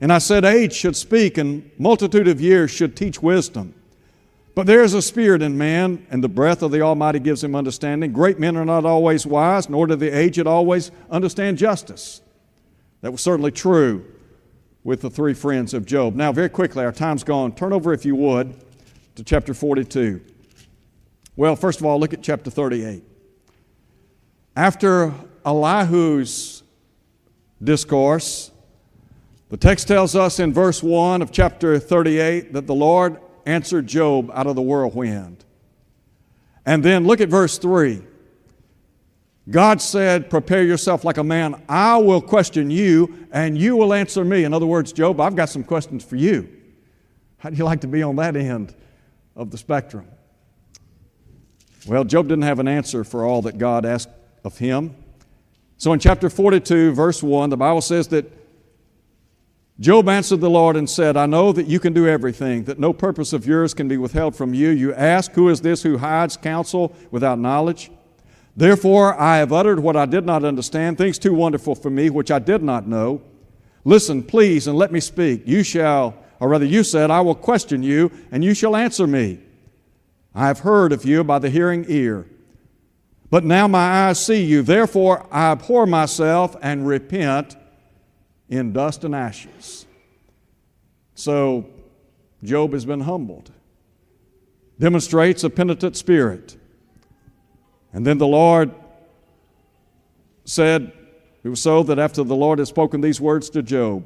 And 0.00 0.12
I 0.12 0.18
said, 0.18 0.44
Age 0.44 0.72
should 0.72 0.96
speak, 0.96 1.36
and 1.38 1.70
multitude 1.78 2.28
of 2.28 2.40
years 2.40 2.70
should 2.70 2.96
teach 2.96 3.22
wisdom. 3.22 3.74
But 4.54 4.66
there 4.66 4.82
is 4.82 4.94
a 4.94 5.02
spirit 5.02 5.42
in 5.42 5.56
man, 5.56 6.06
and 6.10 6.24
the 6.24 6.28
breath 6.28 6.62
of 6.62 6.70
the 6.70 6.80
Almighty 6.80 7.18
gives 7.18 7.44
him 7.44 7.54
understanding. 7.54 8.12
Great 8.12 8.38
men 8.38 8.56
are 8.56 8.64
not 8.64 8.84
always 8.84 9.26
wise, 9.26 9.68
nor 9.68 9.86
do 9.86 9.96
the 9.96 10.16
aged 10.16 10.46
always 10.46 10.90
understand 11.10 11.58
justice. 11.58 12.20
That 13.02 13.12
was 13.12 13.20
certainly 13.20 13.52
true 13.52 14.04
with 14.82 15.02
the 15.02 15.10
three 15.10 15.34
friends 15.34 15.74
of 15.74 15.86
Job. 15.86 16.14
Now, 16.14 16.32
very 16.32 16.48
quickly, 16.48 16.84
our 16.84 16.92
time's 16.92 17.22
gone. 17.22 17.54
Turn 17.54 17.72
over, 17.72 17.92
if 17.92 18.04
you 18.04 18.16
would, 18.16 18.54
to 19.16 19.24
chapter 19.24 19.54
42. 19.54 20.20
Well, 21.36 21.56
first 21.56 21.80
of 21.80 21.86
all, 21.86 22.00
look 22.00 22.12
at 22.12 22.22
chapter 22.22 22.50
38. 22.50 23.02
After 24.56 25.14
Elihu's 25.46 26.59
discourse, 27.62 28.50
the 29.48 29.56
text 29.56 29.88
tells 29.88 30.14
us 30.14 30.38
in 30.38 30.52
verse 30.52 30.82
1 30.82 31.22
of 31.22 31.32
chapter 31.32 31.78
38 31.78 32.52
that 32.52 32.66
the 32.66 32.74
Lord 32.74 33.20
answered 33.46 33.86
Job 33.86 34.30
out 34.32 34.46
of 34.46 34.54
the 34.54 34.62
whirlwind. 34.62 35.44
And 36.64 36.84
then 36.84 37.06
look 37.06 37.20
at 37.20 37.28
verse 37.28 37.58
3. 37.58 38.02
God 39.50 39.80
said, 39.82 40.30
Prepare 40.30 40.62
yourself 40.62 41.04
like 41.04 41.16
a 41.16 41.24
man. 41.24 41.60
I 41.68 41.96
will 41.96 42.20
question 42.20 42.70
you, 42.70 43.26
and 43.32 43.58
you 43.58 43.76
will 43.76 43.92
answer 43.92 44.24
me. 44.24 44.44
In 44.44 44.54
other 44.54 44.66
words, 44.66 44.92
Job, 44.92 45.20
I've 45.20 45.34
got 45.34 45.48
some 45.48 45.64
questions 45.64 46.04
for 46.04 46.16
you. 46.16 46.48
How 47.38 47.50
do 47.50 47.56
you 47.56 47.64
like 47.64 47.80
to 47.80 47.88
be 47.88 48.02
on 48.02 48.16
that 48.16 48.36
end 48.36 48.74
of 49.34 49.50
the 49.50 49.58
spectrum? 49.58 50.06
Well, 51.86 52.04
Job 52.04 52.28
didn't 52.28 52.44
have 52.44 52.58
an 52.58 52.68
answer 52.68 53.02
for 53.02 53.24
all 53.24 53.42
that 53.42 53.58
God 53.58 53.86
asked 53.86 54.10
of 54.44 54.58
him. 54.58 54.94
So 55.80 55.94
in 55.94 55.98
chapter 55.98 56.28
42, 56.28 56.92
verse 56.92 57.22
1, 57.22 57.48
the 57.48 57.56
Bible 57.56 57.80
says 57.80 58.06
that 58.08 58.30
Job 59.78 60.10
answered 60.10 60.42
the 60.42 60.50
Lord 60.50 60.76
and 60.76 60.88
said, 60.88 61.16
I 61.16 61.24
know 61.24 61.52
that 61.52 61.68
you 61.68 61.80
can 61.80 61.94
do 61.94 62.06
everything, 62.06 62.64
that 62.64 62.78
no 62.78 62.92
purpose 62.92 63.32
of 63.32 63.46
yours 63.46 63.72
can 63.72 63.88
be 63.88 63.96
withheld 63.96 64.36
from 64.36 64.52
you. 64.52 64.68
You 64.68 64.92
ask, 64.92 65.32
Who 65.32 65.48
is 65.48 65.62
this 65.62 65.82
who 65.82 65.96
hides 65.96 66.36
counsel 66.36 66.94
without 67.10 67.38
knowledge? 67.38 67.90
Therefore, 68.54 69.18
I 69.18 69.38
have 69.38 69.54
uttered 69.54 69.80
what 69.80 69.96
I 69.96 70.04
did 70.04 70.26
not 70.26 70.44
understand, 70.44 70.98
things 70.98 71.18
too 71.18 71.32
wonderful 71.32 71.74
for 71.74 71.88
me, 71.88 72.10
which 72.10 72.30
I 72.30 72.40
did 72.40 72.62
not 72.62 72.86
know. 72.86 73.22
Listen, 73.82 74.22
please, 74.22 74.66
and 74.66 74.76
let 74.76 74.92
me 74.92 75.00
speak. 75.00 75.44
You 75.46 75.62
shall, 75.62 76.14
or 76.40 76.50
rather, 76.50 76.66
you 76.66 76.84
said, 76.84 77.10
I 77.10 77.22
will 77.22 77.34
question 77.34 77.82
you, 77.82 78.12
and 78.30 78.44
you 78.44 78.52
shall 78.52 78.76
answer 78.76 79.06
me. 79.06 79.38
I 80.34 80.46
have 80.46 80.58
heard 80.58 80.92
of 80.92 81.06
you 81.06 81.24
by 81.24 81.38
the 81.38 81.48
hearing 81.48 81.86
ear. 81.88 82.26
But 83.30 83.44
now 83.44 83.68
my 83.68 84.08
eyes 84.08 84.24
see 84.24 84.44
you. 84.44 84.62
Therefore, 84.62 85.26
I 85.30 85.52
abhor 85.52 85.86
myself 85.86 86.56
and 86.60 86.86
repent 86.86 87.56
in 88.48 88.72
dust 88.72 89.04
and 89.04 89.14
ashes. 89.14 89.86
So, 91.14 91.66
Job 92.42 92.72
has 92.72 92.84
been 92.84 93.00
humbled, 93.00 93.52
demonstrates 94.78 95.44
a 95.44 95.50
penitent 95.50 95.96
spirit. 95.96 96.56
And 97.92 98.06
then 98.06 98.18
the 98.18 98.26
Lord 98.26 98.74
said, 100.44 100.92
It 101.44 101.48
was 101.48 101.60
so 101.60 101.82
that 101.84 101.98
after 101.98 102.24
the 102.24 102.36
Lord 102.36 102.58
had 102.58 102.68
spoken 102.68 103.00
these 103.00 103.20
words 103.20 103.50
to 103.50 103.62
Job, 103.62 104.04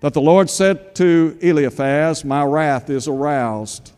that 0.00 0.14
the 0.14 0.20
Lord 0.20 0.48
said 0.48 0.94
to 0.96 1.36
Eliphaz, 1.40 2.24
My 2.24 2.44
wrath 2.44 2.88
is 2.88 3.08
aroused. 3.08 3.93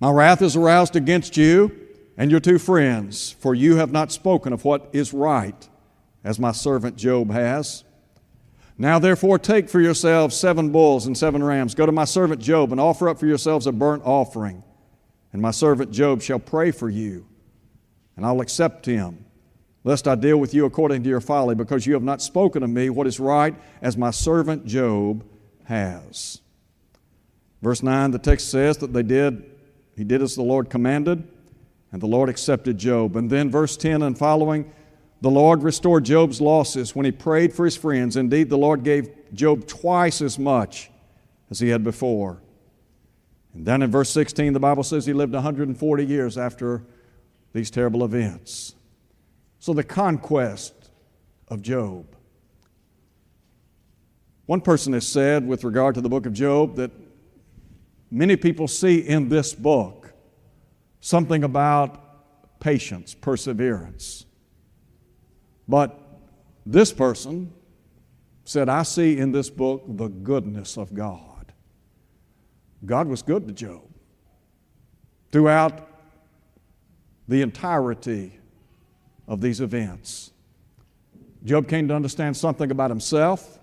My 0.00 0.10
wrath 0.10 0.42
is 0.42 0.56
aroused 0.56 0.94
against 0.94 1.36
you 1.36 1.88
and 2.16 2.30
your 2.30 2.40
two 2.40 2.58
friends, 2.58 3.30
for 3.30 3.54
you 3.54 3.76
have 3.76 3.92
not 3.92 4.12
spoken 4.12 4.52
of 4.52 4.64
what 4.64 4.88
is 4.92 5.12
right 5.12 5.68
as 6.22 6.38
my 6.38 6.52
servant 6.52 6.96
Job 6.96 7.30
has. 7.30 7.84
Now, 8.76 9.00
therefore, 9.00 9.40
take 9.40 9.68
for 9.68 9.80
yourselves 9.80 10.36
seven 10.36 10.70
bulls 10.70 11.06
and 11.06 11.18
seven 11.18 11.42
rams. 11.42 11.74
Go 11.74 11.84
to 11.84 11.92
my 11.92 12.04
servant 12.04 12.40
Job 12.40 12.70
and 12.70 12.80
offer 12.80 13.08
up 13.08 13.18
for 13.18 13.26
yourselves 13.26 13.66
a 13.66 13.72
burnt 13.72 14.04
offering. 14.04 14.62
And 15.32 15.42
my 15.42 15.50
servant 15.50 15.90
Job 15.90 16.22
shall 16.22 16.38
pray 16.38 16.70
for 16.70 16.88
you, 16.88 17.26
and 18.16 18.24
I'll 18.24 18.40
accept 18.40 18.86
him, 18.86 19.24
lest 19.82 20.06
I 20.06 20.14
deal 20.14 20.38
with 20.38 20.54
you 20.54 20.64
according 20.64 21.02
to 21.02 21.08
your 21.08 21.20
folly, 21.20 21.56
because 21.56 21.86
you 21.86 21.94
have 21.94 22.04
not 22.04 22.22
spoken 22.22 22.62
of 22.62 22.70
me 22.70 22.88
what 22.88 23.06
is 23.06 23.18
right, 23.20 23.54
as 23.82 23.96
my 23.96 24.10
servant 24.10 24.64
Job 24.64 25.24
has. 25.64 26.40
Verse 27.60 27.82
9, 27.82 28.12
the 28.12 28.18
text 28.18 28.48
says 28.50 28.78
that 28.78 28.92
they 28.92 29.02
did, 29.02 29.57
he 29.98 30.04
did 30.04 30.22
as 30.22 30.36
the 30.36 30.42
Lord 30.42 30.70
commanded, 30.70 31.26
and 31.90 32.00
the 32.00 32.06
Lord 32.06 32.28
accepted 32.28 32.78
Job. 32.78 33.16
And 33.16 33.28
then 33.28 33.50
verse 33.50 33.76
10 33.76 34.00
and 34.02 34.16
following, 34.16 34.72
the 35.20 35.28
Lord 35.28 35.64
restored 35.64 36.04
Job's 36.04 36.40
losses 36.40 36.94
when 36.94 37.04
he 37.04 37.10
prayed 37.10 37.52
for 37.52 37.64
his 37.64 37.76
friends. 37.76 38.16
Indeed, 38.16 38.48
the 38.48 38.56
Lord 38.56 38.84
gave 38.84 39.10
Job 39.34 39.66
twice 39.66 40.22
as 40.22 40.38
much 40.38 40.88
as 41.50 41.58
he 41.58 41.70
had 41.70 41.82
before. 41.82 42.40
And 43.54 43.66
then 43.66 43.82
in 43.82 43.90
verse 43.90 44.10
16, 44.10 44.52
the 44.52 44.60
Bible 44.60 44.84
says 44.84 45.04
he 45.04 45.12
lived 45.12 45.32
140 45.32 46.06
years 46.06 46.38
after 46.38 46.84
these 47.52 47.68
terrible 47.68 48.04
events. 48.04 48.76
So, 49.58 49.74
the 49.74 49.82
conquest 49.82 50.74
of 51.48 51.60
Job. 51.60 52.06
One 54.46 54.60
person 54.60 54.92
has 54.92 55.08
said, 55.08 55.44
with 55.44 55.64
regard 55.64 55.96
to 55.96 56.00
the 56.00 56.08
book 56.08 56.24
of 56.24 56.32
Job, 56.32 56.76
that 56.76 56.92
many 58.10 58.36
people 58.36 58.68
see 58.68 58.98
in 58.98 59.28
this 59.28 59.54
book 59.54 60.12
something 61.00 61.44
about 61.44 62.60
patience, 62.60 63.14
perseverance. 63.14 64.26
But 65.66 65.98
this 66.64 66.92
person 66.92 67.52
said, 68.44 68.68
I 68.68 68.82
see 68.82 69.18
in 69.18 69.32
this 69.32 69.50
book 69.50 69.84
the 69.86 70.08
goodness 70.08 70.76
of 70.78 70.94
God. 70.94 71.52
God 72.84 73.08
was 73.08 73.22
good 73.22 73.46
to 73.46 73.52
Job 73.52 73.82
throughout 75.30 75.86
the 77.26 77.42
entirety 77.42 78.38
of 79.26 79.40
these 79.40 79.60
events. 79.60 80.30
Job 81.44 81.68
came 81.68 81.88
to 81.88 81.94
understand 81.94 82.36
something 82.36 82.70
about 82.70 82.90
himself. 82.90 83.57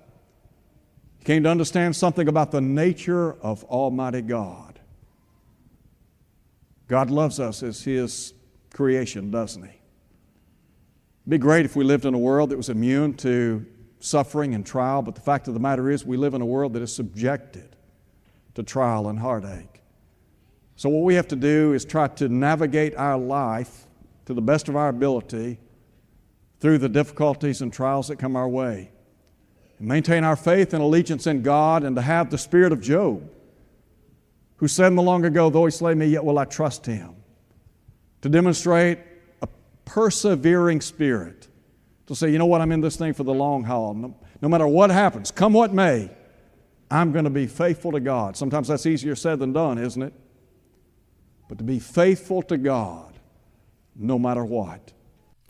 Came 1.25 1.41
to 1.41 1.49
understand 1.49 1.95
something 1.95 2.27
about 2.27 2.51
the 2.51 2.61
nature 2.61 3.33
of 3.41 3.63
Almighty 3.63 4.21
God. 4.21 4.79
God 6.87 7.09
loves 7.09 7.39
us 7.39 7.63
as 7.63 7.83
His 7.83 8.35
creation, 8.71 9.31
doesn't 9.31 9.63
He? 9.63 9.69
It'd 9.69 11.29
be 11.29 11.39
great 11.39 11.65
if 11.65 11.75
we 11.75 11.83
lived 11.83 12.05
in 12.05 12.13
a 12.13 12.19
world 12.19 12.51
that 12.51 12.57
was 12.57 12.69
immune 12.69 13.15
to 13.15 13.65
suffering 13.99 14.53
and 14.53 14.63
trial, 14.63 15.01
but 15.01 15.15
the 15.15 15.21
fact 15.21 15.47
of 15.47 15.55
the 15.55 15.59
matter 15.59 15.89
is, 15.89 16.05
we 16.05 16.15
live 16.15 16.35
in 16.35 16.41
a 16.41 16.45
world 16.45 16.73
that 16.73 16.83
is 16.83 16.93
subjected 16.93 17.75
to 18.53 18.61
trial 18.61 19.09
and 19.09 19.17
heartache. 19.17 19.81
So, 20.75 20.89
what 20.89 21.05
we 21.05 21.15
have 21.15 21.27
to 21.29 21.35
do 21.35 21.73
is 21.73 21.85
try 21.85 22.07
to 22.07 22.29
navigate 22.29 22.95
our 22.97 23.17
life 23.17 23.87
to 24.27 24.35
the 24.35 24.43
best 24.43 24.69
of 24.69 24.75
our 24.75 24.89
ability 24.89 25.57
through 26.59 26.77
the 26.77 26.89
difficulties 26.89 27.63
and 27.63 27.73
trials 27.73 28.09
that 28.09 28.19
come 28.19 28.35
our 28.35 28.47
way. 28.47 28.91
Maintain 29.79 30.23
our 30.23 30.35
faith 30.35 30.73
and 30.73 30.81
allegiance 30.81 31.27
in 31.27 31.41
God 31.41 31.83
and 31.83 31.95
to 31.95 32.01
have 32.01 32.29
the 32.29 32.37
spirit 32.37 32.71
of 32.71 32.81
Job, 32.81 33.29
who 34.57 34.67
said 34.67 34.95
the 34.95 35.01
long 35.01 35.25
ago, 35.25 35.49
Though 35.49 35.65
he 35.65 35.71
slay 35.71 35.93
me, 35.93 36.07
yet 36.07 36.23
will 36.23 36.39
I 36.39 36.45
trust 36.45 36.85
him. 36.85 37.15
To 38.21 38.29
demonstrate 38.29 38.99
a 39.41 39.47
persevering 39.83 40.81
spirit 40.81 41.47
to 42.07 42.15
say, 42.15 42.29
you 42.29 42.37
know 42.37 42.45
what, 42.45 42.61
I'm 42.61 42.71
in 42.71 42.81
this 42.81 42.97
thing 42.97 43.13
for 43.13 43.23
the 43.23 43.33
long 43.33 43.63
haul. 43.63 43.93
No, 43.93 44.15
no 44.41 44.49
matter 44.49 44.67
what 44.67 44.91
happens, 44.91 45.31
come 45.31 45.53
what 45.53 45.73
may, 45.73 46.09
I'm 46.89 47.11
going 47.11 47.25
to 47.25 47.31
be 47.31 47.47
faithful 47.47 47.91
to 47.93 47.99
God. 47.99 48.37
Sometimes 48.37 48.67
that's 48.67 48.85
easier 48.85 49.15
said 49.15 49.39
than 49.39 49.53
done, 49.53 49.77
isn't 49.77 50.01
it? 50.01 50.13
But 51.49 51.57
to 51.57 51.63
be 51.63 51.79
faithful 51.79 52.41
to 52.43 52.57
God 52.57 53.13
no 53.95 54.19
matter 54.19 54.43
what. 54.43 54.91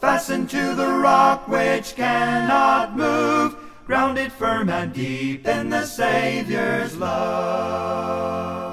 fastened 0.00 0.48
to 0.48 0.74
the 0.74 0.88
rock 0.88 1.46
which 1.46 1.94
cannot 1.94 2.96
move. 2.96 3.54
grounded 3.86 4.32
firm 4.32 4.70
and 4.70 4.92
deep 4.92 5.46
in 5.46 5.68
the 5.68 5.84
Savior's 5.84 6.96
love. 6.96 8.69